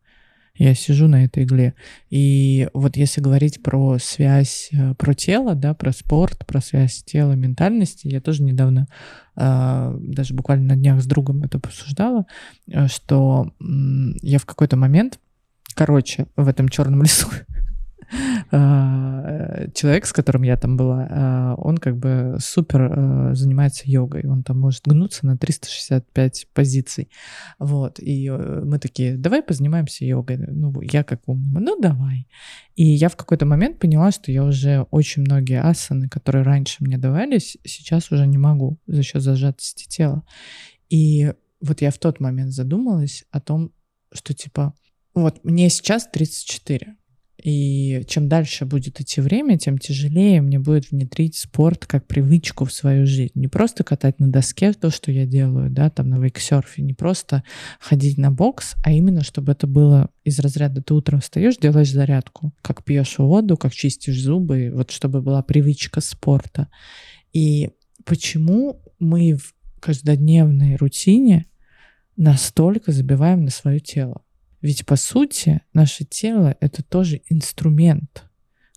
[0.55, 1.73] Я сижу на этой игле.
[2.09, 7.33] И вот если говорить про связь, э, про тело, да, про спорт, про связь тела,
[7.33, 8.87] ментальности, я тоже недавно,
[9.35, 12.25] э, даже буквально на днях с другом это обсуждала,
[12.69, 13.51] э, что
[14.21, 15.19] я в какой-то момент,
[15.75, 17.33] короче, в этом черном лесу А,
[19.73, 24.25] человек, с которым я там была, а, он как бы супер а, занимается йогой.
[24.27, 27.09] Он там может гнуться на 365 позиций.
[27.59, 27.99] Вот.
[27.99, 30.37] И э, мы такие, давай позанимаемся йогой.
[30.37, 32.27] Ну, я как умный, ну давай.
[32.75, 36.97] И я в какой-то момент поняла, что я уже очень многие асаны, которые раньше мне
[36.97, 40.23] давались, сейчас уже не могу за счет зажатости тела.
[40.89, 43.71] И вот я в тот момент задумалась о том,
[44.13, 44.73] что типа,
[45.13, 46.95] вот мне сейчас 34,
[47.41, 52.73] и чем дальше будет идти время, тем тяжелее мне будет внедрить спорт как привычку в
[52.73, 53.31] свою жизнь.
[53.33, 57.43] Не просто катать на доске то, что я делаю, да, там на вейксерфе, не просто
[57.79, 62.53] ходить на бокс, а именно, чтобы это было из разряда ты утром встаешь, делаешь зарядку,
[62.61, 66.67] как пьешь воду, как чистишь зубы, вот чтобы была привычка спорта.
[67.33, 67.71] И
[68.05, 71.47] почему мы в каждодневной рутине
[72.17, 74.21] настолько забиваем на свое тело?
[74.61, 78.25] Ведь по сути наше тело это тоже инструмент,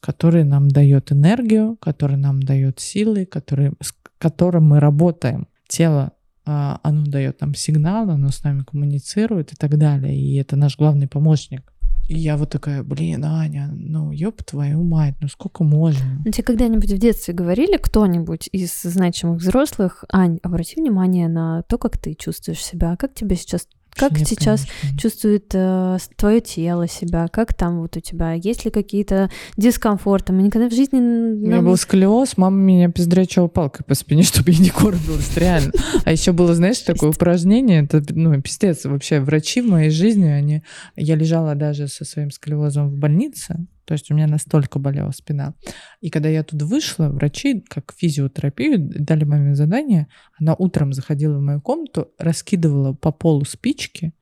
[0.00, 5.48] который нам дает энергию, который нам дает силы, который, с которым мы работаем.
[5.68, 6.12] Тело
[6.46, 10.16] а, оно дает нам сигнал, оно с нами коммуницирует и так далее.
[10.16, 11.70] И это наш главный помощник.
[12.06, 16.20] И я вот такая, блин, Аня, ну ёб твою мать, ну сколько можно?
[16.24, 21.78] Ну, тебе когда-нибудь в детстве говорили кто-нибудь из значимых взрослых, Ань, обрати внимание на то,
[21.78, 24.98] как ты чувствуешь себя, как тебе сейчас как Нет, сейчас конечно.
[24.98, 27.28] чувствует э, твое тело себя?
[27.28, 28.32] Как там вот у тебя?
[28.32, 30.32] Есть ли какие-то дискомфорты?
[30.32, 30.98] Мы никогда в жизни...
[30.98, 35.72] У меня был сколиоз, мама меня пиздрячила палкой по спине, чтобы я не корбилась, реально.
[36.04, 40.62] А еще было, знаешь, такое упражнение, это, ну, пиздец, вообще врачи в моей жизни, они...
[40.96, 45.54] Я лежала даже со своим сколиозом в больнице, то есть у меня настолько болела спина.
[46.00, 50.08] И когда я тут вышла, врачи, как физиотерапию, дали маме задание.
[50.38, 54.12] Она утром заходила в мою комнату, раскидывала по полу спички,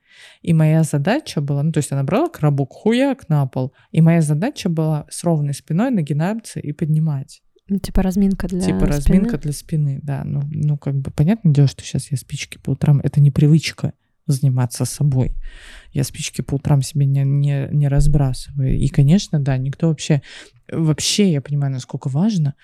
[0.42, 4.20] и моя задача была, ну, то есть она брала коробок, хуяк на пол, и моя
[4.20, 7.42] задача была с ровной спиной нагинаться и поднимать.
[7.68, 10.24] Ну, типа разминка для Типа разминка для спины, да.
[10.24, 13.94] Ну, ну, как бы понятное дело, что сейчас я спички по утрам, это не привычка
[14.26, 15.32] заниматься собой.
[15.92, 18.78] Я спички по утрам себе не, не, не разбрасываю.
[18.78, 20.22] И, конечно, да, никто вообще...
[20.70, 22.54] Вообще я понимаю, насколько важно,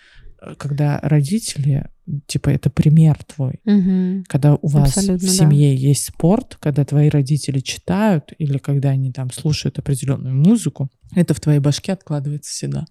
[0.57, 1.88] когда родители
[2.27, 3.61] типа это пример твой.
[3.64, 4.24] Угу.
[4.29, 5.81] Когда у вас Абсолютно, в семье да.
[5.81, 11.40] есть спорт, когда твои родители читают или когда они там слушают определенную музыку, это в
[11.40, 12.87] твоей башке откладывается всегда.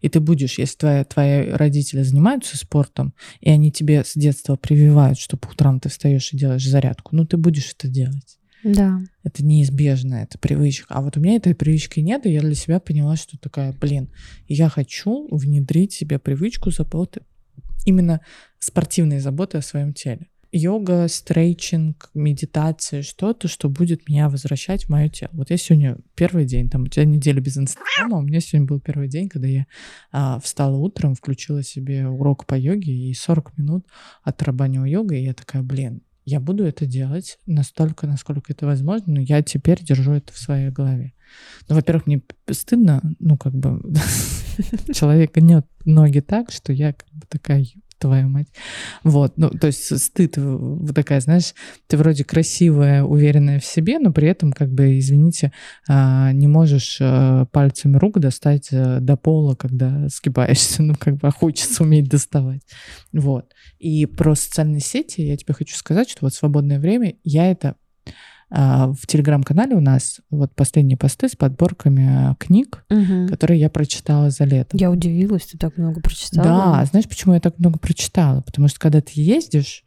[0.00, 5.18] И ты будешь, если твои, твои родители занимаются спортом, и они тебе с детства прививают,
[5.18, 8.39] что по утрам ты встаешь и делаешь зарядку, ну ты будешь это делать.
[8.64, 9.00] Да.
[9.22, 10.94] Это неизбежно, это привычка.
[10.94, 14.10] А вот у меня этой привычки нет, и я для себя поняла, что такая, блин,
[14.48, 17.22] я хочу внедрить себе привычку заботы
[17.86, 18.20] именно
[18.58, 20.28] спортивные заботы о своем теле.
[20.52, 25.30] Йога, стрейчинг, медитация, что-то, что будет меня возвращать в мое тело.
[25.32, 28.80] Вот я сегодня первый день, там у тебя неделя без инстаграма, у меня сегодня был
[28.80, 29.66] первый день, когда я
[30.10, 33.86] а, встала утром, включила себе урок по йоге и 40 минут
[34.24, 39.20] отрабанила йога, и я такая, блин, я буду это делать настолько, насколько это возможно, но
[39.20, 41.12] я теперь держу это в своей голове.
[41.68, 43.82] Ну, во-первых, мне стыдно, ну, как бы,
[44.94, 47.66] человека нет ноги так, что я как бы такая,
[48.00, 48.48] твою мать.
[49.04, 51.54] Вот, ну, то есть стыд, вот такая, знаешь,
[51.86, 55.52] ты вроде красивая, уверенная в себе, но при этом, как бы, извините,
[55.88, 61.28] а, не можешь а, пальцами рук достать э, до пола, когда сгибаешься, ну, как бы,
[61.28, 62.62] а хочется уметь доставать.
[63.12, 63.52] Вот.
[63.78, 67.76] И про социальные сети я тебе хочу сказать, что вот свободное время я это
[68.50, 73.28] в телеграм-канале у нас вот последние посты с подборками книг, угу.
[73.28, 74.76] которые я прочитала за лето.
[74.76, 76.76] Я удивилась, ты так много прочитала.
[76.76, 78.40] Да, знаешь, почему я так много прочитала?
[78.40, 79.84] Потому что когда ты ездишь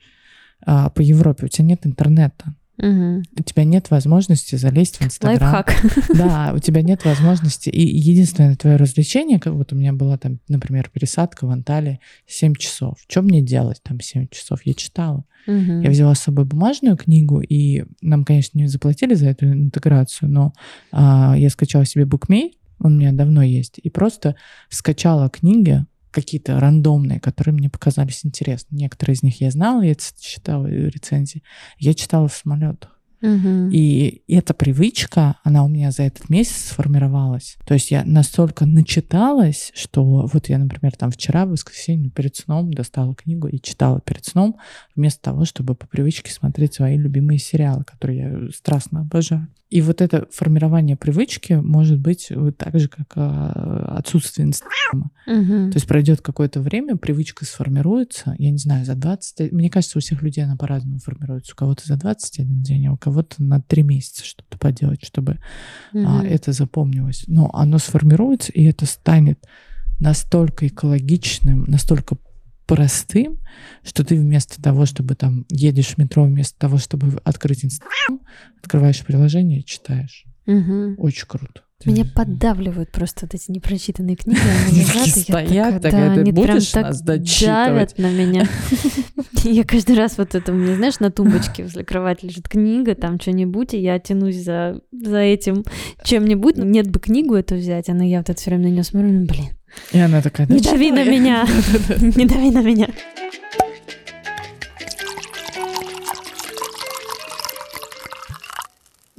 [0.66, 2.56] а, по Европе, у тебя нет интернета.
[2.78, 3.24] Угу.
[3.40, 5.54] У тебя нет возможности залезть в Инстаграм.
[5.54, 5.76] Лайфхак.
[6.16, 7.70] Да, у тебя нет возможности.
[7.70, 12.56] И единственное твое развлечение, как вот у меня была там, например, пересадка в Анталии 7
[12.56, 12.98] часов.
[13.08, 14.62] Что мне делать там 7 часов?
[14.66, 15.26] Я читала.
[15.46, 15.82] Угу.
[15.82, 20.54] Я взяла с собой бумажную книгу, и нам, конечно, не заплатили за эту интеграцию, но
[20.92, 23.80] а, я скачала себе букмей, Он у меня давно есть.
[23.84, 24.36] И просто
[24.70, 28.78] скачала книги, какие-то рандомные, которые мне показались интересны.
[28.78, 31.44] Некоторые из них я знала, я читала рецензии.
[31.78, 32.94] Я читала в самолетах.
[33.24, 33.70] Угу.
[33.72, 37.56] И эта привычка, она у меня за этот месяц сформировалась.
[37.66, 42.74] То есть я настолько начиталась, что вот я, например, там вчера в воскресенье перед сном
[42.74, 44.58] достала книгу и читала перед сном,
[44.94, 49.48] вместо того, чтобы по привычке смотреть свои любимые сериалы, которые я страстно обожаю.
[49.74, 55.10] И вот это формирование привычки может быть вот так же, как а, отсутствие инстаграма.
[55.26, 55.72] Угу.
[55.72, 59.52] То есть пройдет какое-то время, привычка сформируется, я не знаю, за 20...
[59.52, 61.54] Мне кажется, у всех людей она по-разному формируется.
[61.54, 65.40] У кого-то за 21 день, а у кого-то на 3 месяца что-то поделать, чтобы
[65.92, 66.06] угу.
[66.06, 67.24] а, это запомнилось.
[67.26, 69.44] Но оно сформируется, и это станет
[70.00, 72.18] настолько экологичным, настолько
[72.66, 73.40] простым,
[73.84, 78.22] что ты вместо того, чтобы там едешь в метро, вместо того, чтобы открыть Инстаграм,
[78.62, 80.26] открываешь приложение и читаешь.
[80.46, 80.96] Угу.
[80.98, 81.62] Очень круто.
[81.86, 84.40] Меня поддавливают просто вот эти непрочитанные книги.
[84.70, 87.98] Они лежат, и стоят, так ты будешь нас дочитывать?
[87.98, 88.48] на меня.
[89.44, 93.74] Я каждый раз вот это, меня, знаешь, на тумбочке возле кровати лежит книга, там что-нибудь,
[93.74, 95.66] и я тянусь за, за этим
[96.04, 96.56] чем-нибудь.
[96.58, 99.50] Нет бы книгу эту взять, а я вот это все время на нее смотрю, блин.
[99.92, 101.46] И она такая, не дави на меня,
[102.00, 102.88] не дави на меня.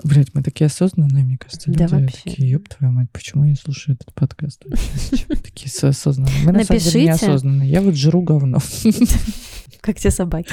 [0.04, 1.94] Блять, мы такие осознанные, мне кажется, да, люди.
[1.94, 2.22] Вообще.
[2.24, 4.62] Такие, ёб твою мать, почему я слушаю этот подкаст?
[5.42, 6.44] Такие осознанные.
[6.44, 7.70] Мы на самом деле неосознанные.
[7.70, 8.58] Я вот жру говно.
[9.80, 10.50] Как те собаки.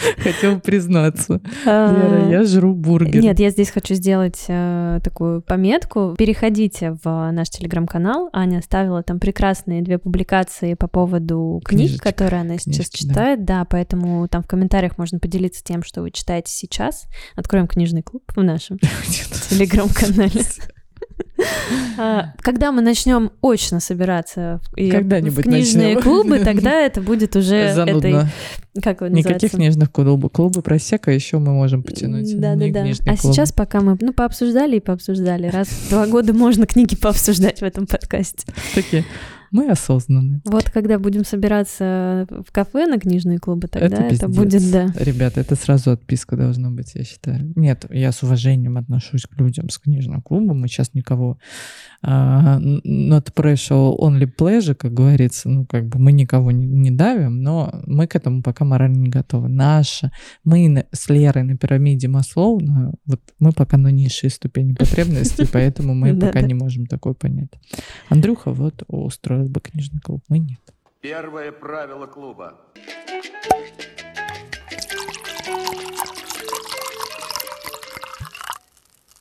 [0.18, 1.40] Хотел признаться.
[1.66, 3.22] А, Лера, я жру бургер.
[3.22, 6.14] Нет, я здесь хочу сделать э, такую пометку.
[6.18, 8.30] Переходите в наш телеграм-канал.
[8.32, 13.44] Аня оставила там прекрасные две публикации по поводу книг, которые она сейчас читает.
[13.44, 13.64] Да.
[13.64, 17.06] поэтому там в комментариях можно поделиться тем, что вы читаете сейчас.
[17.36, 18.78] Откроем книжный клуб в нашем
[19.50, 20.42] телеграм-канале.
[21.98, 26.02] А, Когда мы начнем очно собираться в, и в книжные начнем.
[26.02, 28.30] клубы, тогда это будет уже этой, Занудно.
[28.82, 30.32] как его Никаких книжных клубов.
[30.32, 32.38] Клубы просека еще мы можем потянуть.
[32.40, 32.82] Да, да, не да.
[32.82, 33.34] книжный А клуб.
[33.34, 37.64] сейчас, пока мы ну, пообсуждали и пообсуждали, раз в два года можно книги пообсуждать в
[37.64, 38.46] этом подкасте.
[38.74, 39.04] такие,
[39.50, 40.42] мы осознанны.
[40.44, 44.36] Вот когда будем собираться в кафе на книжные клубы, тогда это, пиздец.
[44.36, 44.92] будет, да.
[44.98, 47.52] Ребята, это сразу отписка должна быть, я считаю.
[47.56, 50.54] Нет, я с уважением отношусь к людям с книжного клуба.
[50.54, 51.38] Мы сейчас никого
[52.02, 55.48] а, not pressure, only pleasure, как говорится.
[55.48, 59.08] Ну, как бы мы никого не, не давим, но мы к этому пока морально не
[59.08, 59.48] готовы.
[59.48, 60.12] Наша,
[60.44, 62.60] мы с Лерой на пирамиде Маслоу,
[63.06, 67.50] вот мы пока на низшей ступени потребностей, поэтому мы пока не можем такое понять.
[68.08, 70.60] Андрюха вот устроил бы книжный клуб, мы нет.
[71.00, 72.58] Первое правило клуба.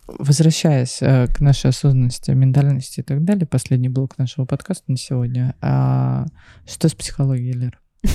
[0.07, 5.55] Возвращаясь э, к нашей осознанности, ментальности и так далее, последний блок нашего подкаста на сегодня.
[5.61, 6.25] А,
[6.67, 7.79] что с психологией, Лер?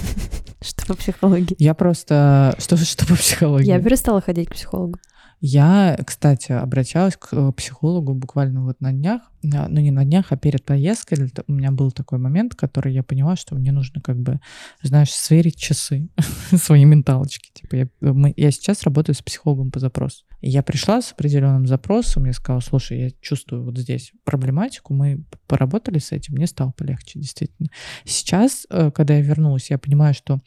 [0.60, 1.54] Что по психологии?
[1.58, 2.54] Я просто...
[2.58, 3.66] Что, что по психологии?
[3.66, 4.98] Я перестала ходить к психологу.
[5.46, 9.20] Я, кстати, обращалась к э, психологу буквально вот на днях,
[9.52, 11.30] а, ну не на днях, а перед поездкой.
[11.46, 14.40] У меня был такой момент, который я поняла, что мне нужно как бы,
[14.83, 16.09] знаешь, сверить часы,
[16.57, 17.50] свои менталочки.
[17.52, 20.24] Типа я, мы- я сейчас работаю с психологом по запросу.
[20.40, 25.24] И я пришла с определенным запросом, я сказала, слушай, я чувствую вот здесь проблематику, мы
[25.46, 27.68] поработали с этим, мне стало полегче, действительно.
[28.07, 30.38] Сейчас, э, когда я вернулась, я понимаю, что э,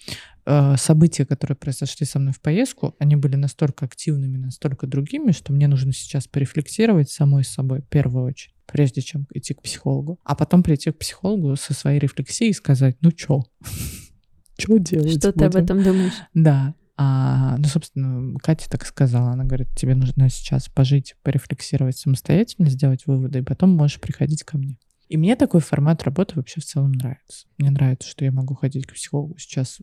[0.78, 5.68] события, которые произошли со мной в поездку, они были настолько активными, настолько другими, что мне
[5.68, 10.62] нужно сейчас порефлексировать самой собой в первую очередь прежде чем идти к психологу, а потом
[10.62, 13.44] прийти к психологу со своей рефлексией и сказать, ну чё,
[14.58, 16.14] чё делать Что ты об будем?» этом думаешь?
[16.34, 16.76] Да.
[17.00, 19.32] А, ну, собственно, Катя так сказала.
[19.32, 24.58] Она говорит, тебе нужно сейчас пожить, порефлексировать самостоятельно, сделать выводы, и потом можешь приходить ко
[24.58, 24.80] мне.
[25.10, 27.48] И мне такой формат работы вообще в целом нравится.
[27.58, 29.80] Мне нравится, что я могу ходить к психологу сейчас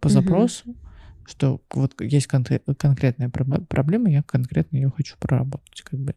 [0.00, 0.76] по запросу,
[1.26, 5.82] что вот есть конкре- конкретная проб- проблема, я конкретно ее хочу проработать.
[5.82, 6.14] Как бы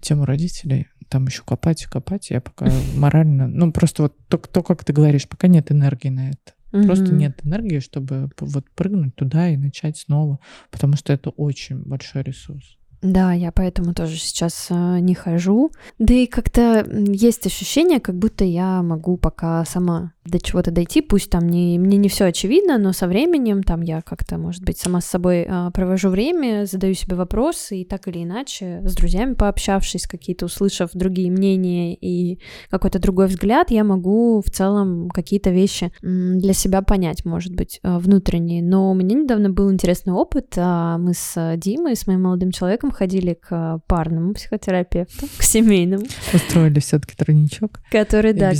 [0.00, 4.62] тему родителей, там еще копать и копать, я пока морально, ну просто вот то, то,
[4.62, 6.54] как ты говоришь, пока нет энергии на это.
[6.70, 7.18] Просто Мгм.
[7.18, 10.38] нет энергии, чтобы вот прыгнуть туда и начать снова,
[10.70, 12.77] потому что это очень большой ресурс.
[13.00, 15.70] Да, я поэтому тоже сейчас э, не хожу.
[15.98, 21.30] Да и как-то есть ощущение, как будто я могу пока сама до чего-то дойти, пусть
[21.30, 25.00] там не, мне не все очевидно, но со временем там я как-то, может быть, сама
[25.00, 30.06] с собой э, провожу время, задаю себе вопросы, и так или иначе, с друзьями пообщавшись,
[30.06, 36.52] какие-то услышав другие мнения и какой-то другой взгляд, я могу в целом какие-то вещи для
[36.52, 38.62] себя понять, может быть, э, внутренние.
[38.62, 40.56] Но у меня недавно был интересный опыт.
[40.56, 46.06] Э, мы с Димой, с моим молодым человеком ходили к парному психотерапевту, к семейному.
[46.32, 47.80] Устроили все-таки тройничок.
[47.90, 48.52] Который, да,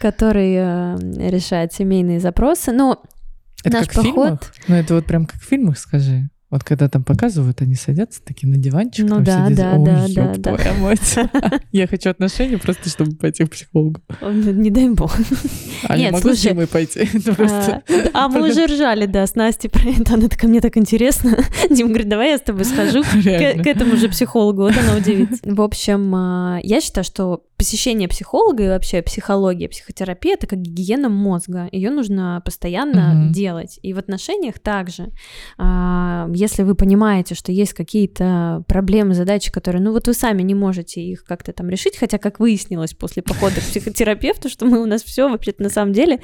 [0.00, 0.56] который
[1.16, 2.72] решает семейные запросы.
[2.72, 3.02] Но
[3.64, 4.10] это наш как поход...
[4.10, 4.54] в фильмах?
[4.68, 6.28] Ну, это вот прям как в фильмах, скажи.
[6.48, 9.84] Вот когда там показывают, они садятся такие на диванчик, ну, там да, сидят, да, Ой,
[9.84, 11.18] да, ёб да, твоя мать.
[11.72, 14.00] Я хочу отношения просто, чтобы пойти к психологу.
[14.22, 15.12] Не дай бог.
[15.88, 17.08] А я могу с Димой пойти?
[17.38, 17.82] А,
[18.12, 20.14] а мы уже ржали, да, с Настей про это.
[20.14, 21.36] Она такая, мне так интересно.
[21.70, 24.62] Дима говорит, давай я с тобой схожу к этому же психологу.
[24.62, 25.38] Вот она удивится.
[25.44, 31.08] В общем, а, я считаю, что посещение психолога и вообще психология, психотерапия это как гигиена
[31.08, 31.68] мозга.
[31.72, 33.78] Ее нужно постоянно делать.
[33.82, 35.10] И в отношениях также.
[36.36, 40.54] А, если вы понимаете, что есть какие-то проблемы, задачи, которые, ну вот вы сами не
[40.54, 44.86] можете их как-то там решить, хотя, как выяснилось после похода к психотерапевту, что мы у
[44.86, 46.20] нас все вообще-то на самом деле...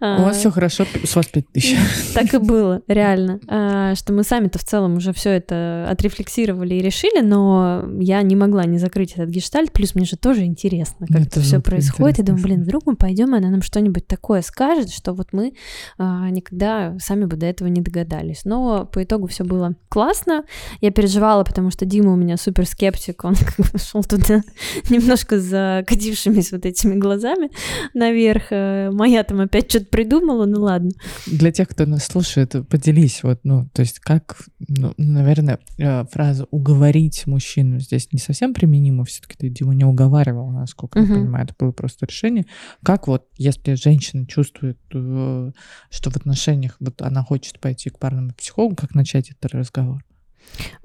[0.00, 1.76] У вас все хорошо, с вас 5 тысяч.
[2.14, 3.40] Так и было, реально.
[3.48, 8.36] А, что мы сами-то в целом уже все это отрефлексировали и решили, но я не
[8.36, 12.18] могла не закрыть этот гештальт, плюс мне же тоже интересно, как это все происходит.
[12.18, 15.54] Я думаю, блин, вдруг мы пойдем, и она нам что-нибудь такое скажет, что вот мы
[15.98, 18.44] а, никогда сами бы до этого не догадались.
[18.44, 19.53] Но по итогу все было
[19.88, 20.44] классно.
[20.80, 24.42] Я переживала, потому что Дима у меня супер скептик, он как бы шел туда
[24.90, 27.50] немножко закатившимися вот этими глазами
[27.94, 28.44] наверх.
[28.50, 30.90] Э, моя там опять что-то придумала, ну ладно.
[31.26, 34.36] Для тех, кто нас слушает, поделись, вот, ну, то есть как,
[34.68, 40.50] ну, наверное, э, фраза «уговорить мужчину» здесь не совсем применима, все-таки ты Дима не уговаривал,
[40.50, 42.46] насколько я понимаю, это было просто решение.
[42.82, 45.52] Как вот, если женщина чувствует, э,
[45.90, 50.04] что в отношениях вот она хочет пойти к парному психологу, как начать этот разговор?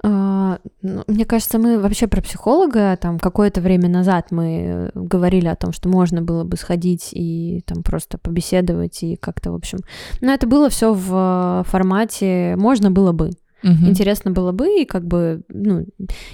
[0.02, 5.56] А, ну, мне кажется, мы вообще про психолога, там какое-то время назад мы говорили о
[5.56, 9.78] том, что можно было бы сходить и там просто побеседовать и как-то, в общем.
[10.20, 13.30] Но это было все в формате можно было бы.
[13.62, 13.90] Угу.
[13.90, 15.84] Интересно было бы, и как бы, ну,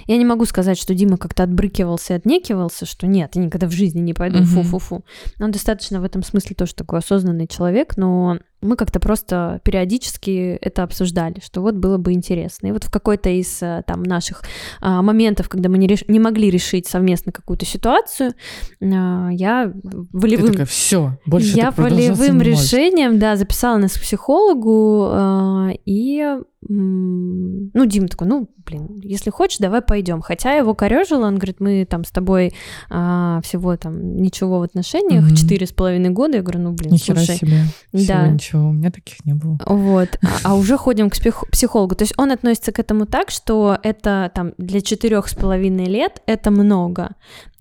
[0.05, 3.71] я не могу сказать, что Дима как-то отбрыкивался и отнекивался, что нет, я никогда в
[3.71, 5.03] жизни не пойду, фу-фу-фу.
[5.39, 10.83] Он достаточно в этом смысле тоже такой осознанный человек, но мы как-то просто периодически это
[10.83, 12.67] обсуждали, что вот было бы интересно.
[12.67, 14.41] И вот в какой-то из э, там наших
[14.81, 16.03] а, моментов, когда мы не, реш...
[16.07, 18.33] не могли решить совместно какую-то ситуацию,
[18.81, 19.71] а, я
[20.11, 20.47] волевым...
[20.47, 26.37] Ты такая, все, больше Я волевым решением, да, записала нас к психологу, а, и
[26.69, 30.21] ну, Дим такой, ну, блин, если хочешь, давай пойдем.
[30.21, 32.53] Хотя его корежило, он говорит, мы там с тобой
[32.89, 36.37] а, всего там ничего в отношениях, четыре с половиной года.
[36.37, 37.37] Я говорю, ну, блин, Нихера слушай.
[37.37, 37.61] себе.
[37.93, 38.37] Да.
[38.47, 39.57] Ничего, у меня таких не было.
[39.65, 40.19] Вот.
[40.23, 41.15] А, а уже ходим к
[41.51, 41.95] психологу.
[41.95, 46.21] То есть он относится к этому так, что это там для четырех с половиной лет
[46.25, 47.11] это много.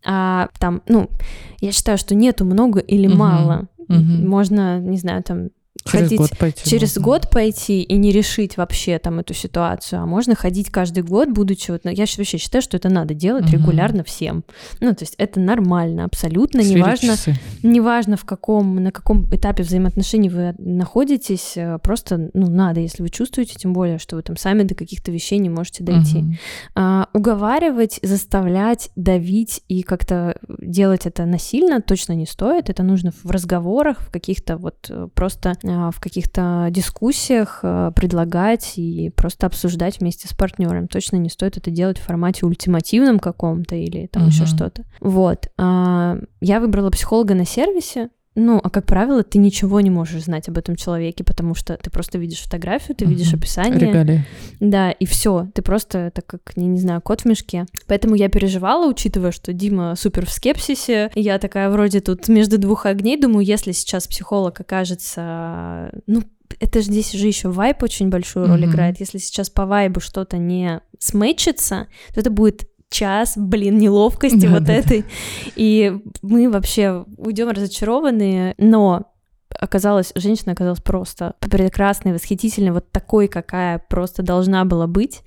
[0.05, 1.11] А там, ну,
[1.61, 3.17] я считаю, что нету много или угу.
[3.17, 3.69] мало.
[3.89, 3.99] Угу.
[4.27, 5.49] Можно, не знаю, там
[5.85, 6.71] Через ходить год пойти.
[6.71, 7.03] Через можно.
[7.03, 11.71] год пойти и не решить вообще там эту ситуацию, а можно ходить каждый год, будучи
[11.71, 13.53] вот, ну, я вообще считаю, что это надо делать угу.
[13.53, 14.45] регулярно всем.
[14.81, 17.15] Ну, то есть это нормально, абсолютно, неважно,
[17.63, 23.09] неважно в каком, на каком этапе взаимоотношений вы находитесь, э, просто, ну, надо, если вы
[23.09, 26.19] чувствуете, тем более, что вы там сами до каких-то вещей не можете дойти.
[26.19, 26.35] Угу.
[26.75, 33.31] А, уговаривать, заставлять, давить и как-то делать это насильно точно не стоит, это нужно в
[33.31, 40.29] разговорах, в каких-то вот э, просто в каких-то дискуссиях а, предлагать и просто обсуждать вместе
[40.29, 40.89] с партнером.
[40.89, 44.29] Точно не стоит это делать в формате ультимативном каком-то или там uh-huh.
[44.29, 44.85] еще что-то.
[45.01, 45.49] Вот.
[45.59, 50.49] А, я выбрала психолога на сервисе, ну, а как правило, ты ничего не можешь знать
[50.49, 53.81] об этом человеке, потому что ты просто видишь фотографию, ты видишь описание.
[53.81, 54.25] Регалии.
[54.61, 55.49] Да, и все.
[55.55, 57.65] Ты просто, так как, не, не знаю, кот в мешке.
[57.87, 61.11] Поэтому я переживала, учитывая, что Дима супер в скепсисе.
[61.15, 63.19] Я такая вроде тут между двух огней.
[63.19, 66.23] Думаю, если сейчас психолог окажется, ну,
[66.61, 68.71] это же здесь же еще вайп очень большую роль mm-hmm.
[68.71, 69.01] играет.
[69.01, 74.65] Если сейчас по вайбу что-то не смычится, то это будет час, блин, неловкости да, вот
[74.65, 75.03] да, этой.
[75.03, 75.09] Да.
[75.57, 79.13] И мы вообще уйдем разочарованные, но
[79.59, 85.23] оказалась, женщина оказалась просто прекрасной, восхитительной, вот такой, какая просто должна была быть.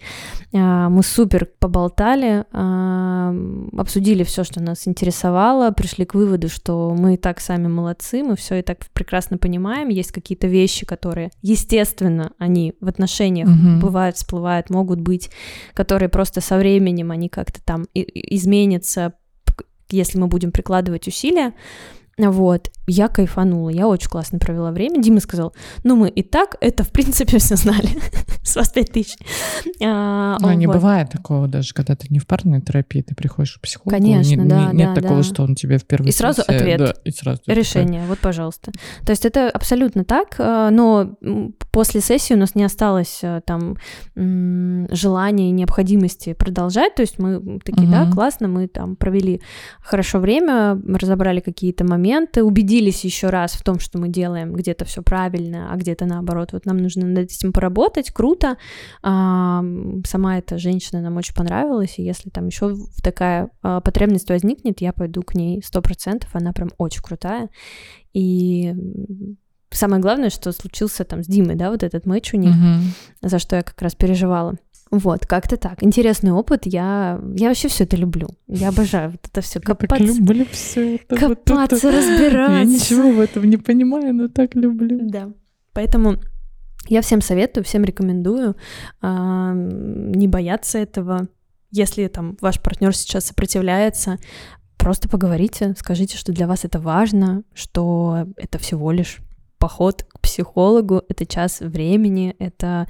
[0.54, 3.34] А, мы супер поболтали, а,
[3.78, 8.36] обсудили все, что нас интересовало, пришли к выводу, что мы и так сами молодцы, мы
[8.36, 13.82] все и так прекрасно понимаем, есть какие-то вещи, которые, естественно, они в отношениях угу.
[13.82, 15.30] бывают, всплывают, могут быть,
[15.74, 19.14] которые просто со временем они как-то там изменятся,
[19.92, 21.54] если мы будем прикладывать усилия,
[22.28, 25.02] Вот, я кайфанула, я очень классно провела время.
[25.02, 25.54] Дима сказал,
[25.84, 27.90] ну мы и так это, в принципе, все знали.
[28.44, 29.18] С вас пять тысяч.
[29.84, 33.62] А, ну, не бывает такого даже, когда ты не в парной терапии, ты приходишь к
[33.62, 33.92] психологу.
[33.92, 37.00] Конечно, да, Нет такого, что он тебе в первый И сразу ответ.
[37.04, 38.72] и сразу Решение, вот, пожалуйста.
[39.06, 41.16] То есть это абсолютно так, а, но
[41.72, 43.78] после сессии у нас не осталось а, там
[44.16, 46.96] желания и необходимости продолжать.
[46.96, 49.42] То есть мы такие, да, классно, мы там провели
[49.82, 54.86] хорошо время, разобрали какие-то моменты, моменты, убедились еще раз в том, что мы делаем где-то
[54.86, 56.54] все правильно, а где-то наоборот.
[56.54, 58.58] Вот нам нужно над этим поработать, круто.
[59.04, 59.64] А,
[60.06, 64.94] сама эта женщина нам очень понравилась, и если там еще такая а, потребность возникнет, я
[64.94, 67.50] пойду к ней сто процентов, она прям очень крутая.
[68.14, 68.74] И
[69.72, 72.80] самое главное, что случился там с Димой, да, вот этот матч у них, mm
[73.22, 74.56] за что я как раз переживала.
[74.92, 75.84] Вот, как-то так.
[75.84, 76.66] Интересный опыт.
[76.66, 78.30] Я, я вообще все это люблю.
[78.48, 79.98] Я обожаю вот это все копаться.
[80.04, 81.16] Я люблю все это.
[81.16, 81.92] Копаться, вот это.
[81.92, 82.58] разбираться.
[82.58, 85.00] Я ничего в этом не понимаю, но так люблю.
[85.10, 85.30] Да.
[85.74, 86.16] Поэтому
[86.88, 88.56] я всем советую, всем рекомендую
[89.02, 91.28] э, не бояться этого.
[91.72, 94.18] Если там ваш партнер сейчас сопротивляется,
[94.78, 99.20] просто поговорите, скажите, что для вас это важно, что это всего лишь
[99.60, 102.88] поход к психологу, это час времени, это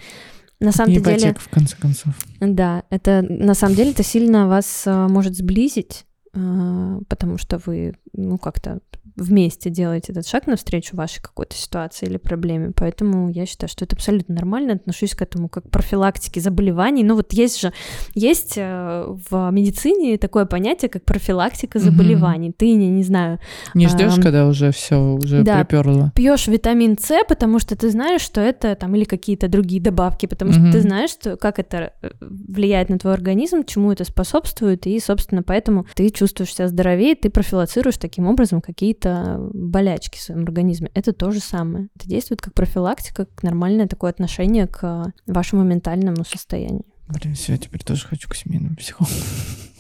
[0.60, 1.36] на самом ипотека, деле...
[1.38, 2.14] в конце концов.
[2.40, 8.38] Да, это на самом деле это сильно вас а, может сблизить, потому что вы, ну,
[8.38, 8.80] как-то
[9.20, 12.72] вместе делаете этот шаг навстречу вашей какой-то ситуации или проблеме.
[12.76, 14.74] Поэтому я считаю, что это абсолютно нормально.
[14.74, 17.04] Отношусь к этому как к профилактике заболеваний.
[17.04, 17.74] Ну вот есть же,
[18.14, 22.50] есть э, в медицине такое понятие, как профилактика заболеваний.
[22.50, 22.56] Угу.
[22.58, 23.40] Ты, не, не знаю...
[23.74, 26.12] Не ждешь, а, когда уже все уже да, приперло.
[26.16, 30.52] Пьешь витамин С, потому что ты знаешь, что это там или какие-то другие добавки, потому
[30.52, 30.60] угу.
[30.60, 35.00] что ты знаешь, что, как это э, влияет на твой организм, чему это способствует, и,
[35.00, 40.92] собственно, поэтому ты чувствуешь себя здоровее, ты профилацируешь таким образом какие-то болячки в своем организме.
[40.94, 41.88] Это то же самое.
[41.96, 46.84] Это действует как профилактика, как нормальное такое отношение к вашему ментальному состоянию.
[47.08, 49.16] Блин, все, я теперь тоже хочу к семейному психологу.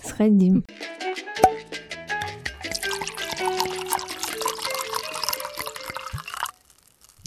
[0.04, 0.64] Сходим.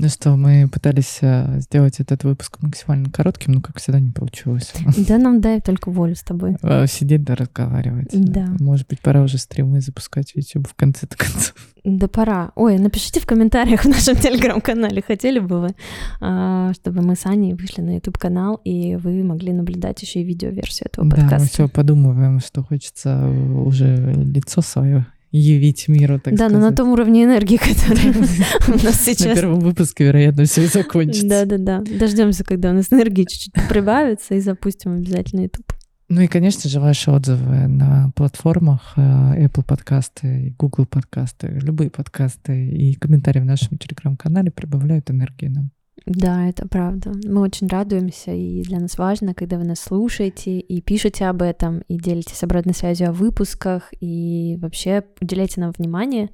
[0.03, 4.73] Ну что, мы пытались э, сделать этот выпуск максимально коротким, но, как всегда, не получилось.
[5.09, 6.57] Да, нам дай только волю с тобой.
[6.61, 8.09] Э, сидеть да разговаривать.
[8.11, 8.49] Да.
[8.59, 11.55] Может быть, пора уже стримы запускать в YouTube в конце-то концов.
[11.85, 12.51] Да пора.
[12.57, 15.77] Ой, напишите в комментариях в нашем телеграм-канале, хотели бы вы,
[16.21, 20.89] а, чтобы мы с Аней вышли на YouTube-канал, и вы могли наблюдать еще и видеоверсию
[20.91, 21.37] этого подкаста.
[21.37, 26.53] Да, мы все подумываем, что хочется уже лицо свое явить миру, так да, сказать.
[26.53, 28.11] но на том уровне энергии, который
[28.69, 29.27] у нас сейчас.
[29.27, 31.27] На первом выпуске, вероятно, все и закончится.
[31.27, 31.83] Да-да-да.
[31.99, 35.73] Дождемся, когда у нас энергия чуть-чуть прибавится, и запустим обязательно YouTube.
[36.09, 42.69] Ну и, конечно же, ваши отзывы на платформах э, Apple подкасты, Google подкасты, любые подкасты
[42.69, 45.71] и комментарии в нашем телеграм-канале прибавляют энергии нам.
[46.07, 47.13] Да, это правда.
[47.25, 51.81] Мы очень радуемся, и для нас важно, когда вы нас слушаете и пишете об этом,
[51.83, 56.31] и делитесь обратной связью о выпусках, и вообще уделяйте нам внимание.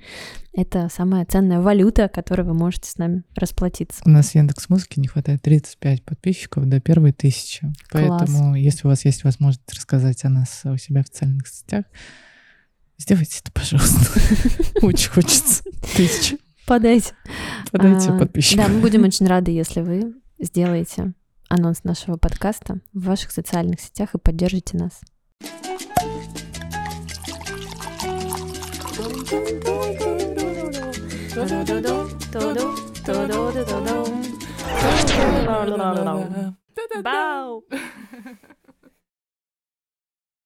[0.55, 4.01] Это самая ценная валюта, которой вы можете с нами расплатиться.
[4.07, 7.71] У нас в Яндекс Музыке не хватает 35 подписчиков до первой тысячи.
[7.91, 11.85] Поэтому, если у вас есть возможность рассказать о нас у себя в социальных сетях,
[12.97, 14.21] сделайте это, пожалуйста.
[14.83, 15.65] Очень хочется.
[15.97, 16.39] Тысяча.
[16.69, 17.15] Подайте.
[17.73, 18.67] Подайте а, подписчикам.
[18.67, 21.15] Да, мы будем очень рады, если вы сделаете
[21.49, 25.01] анонс нашего подкаста в ваших социальных сетях и поддержите нас.
[37.03, 37.65] Бау!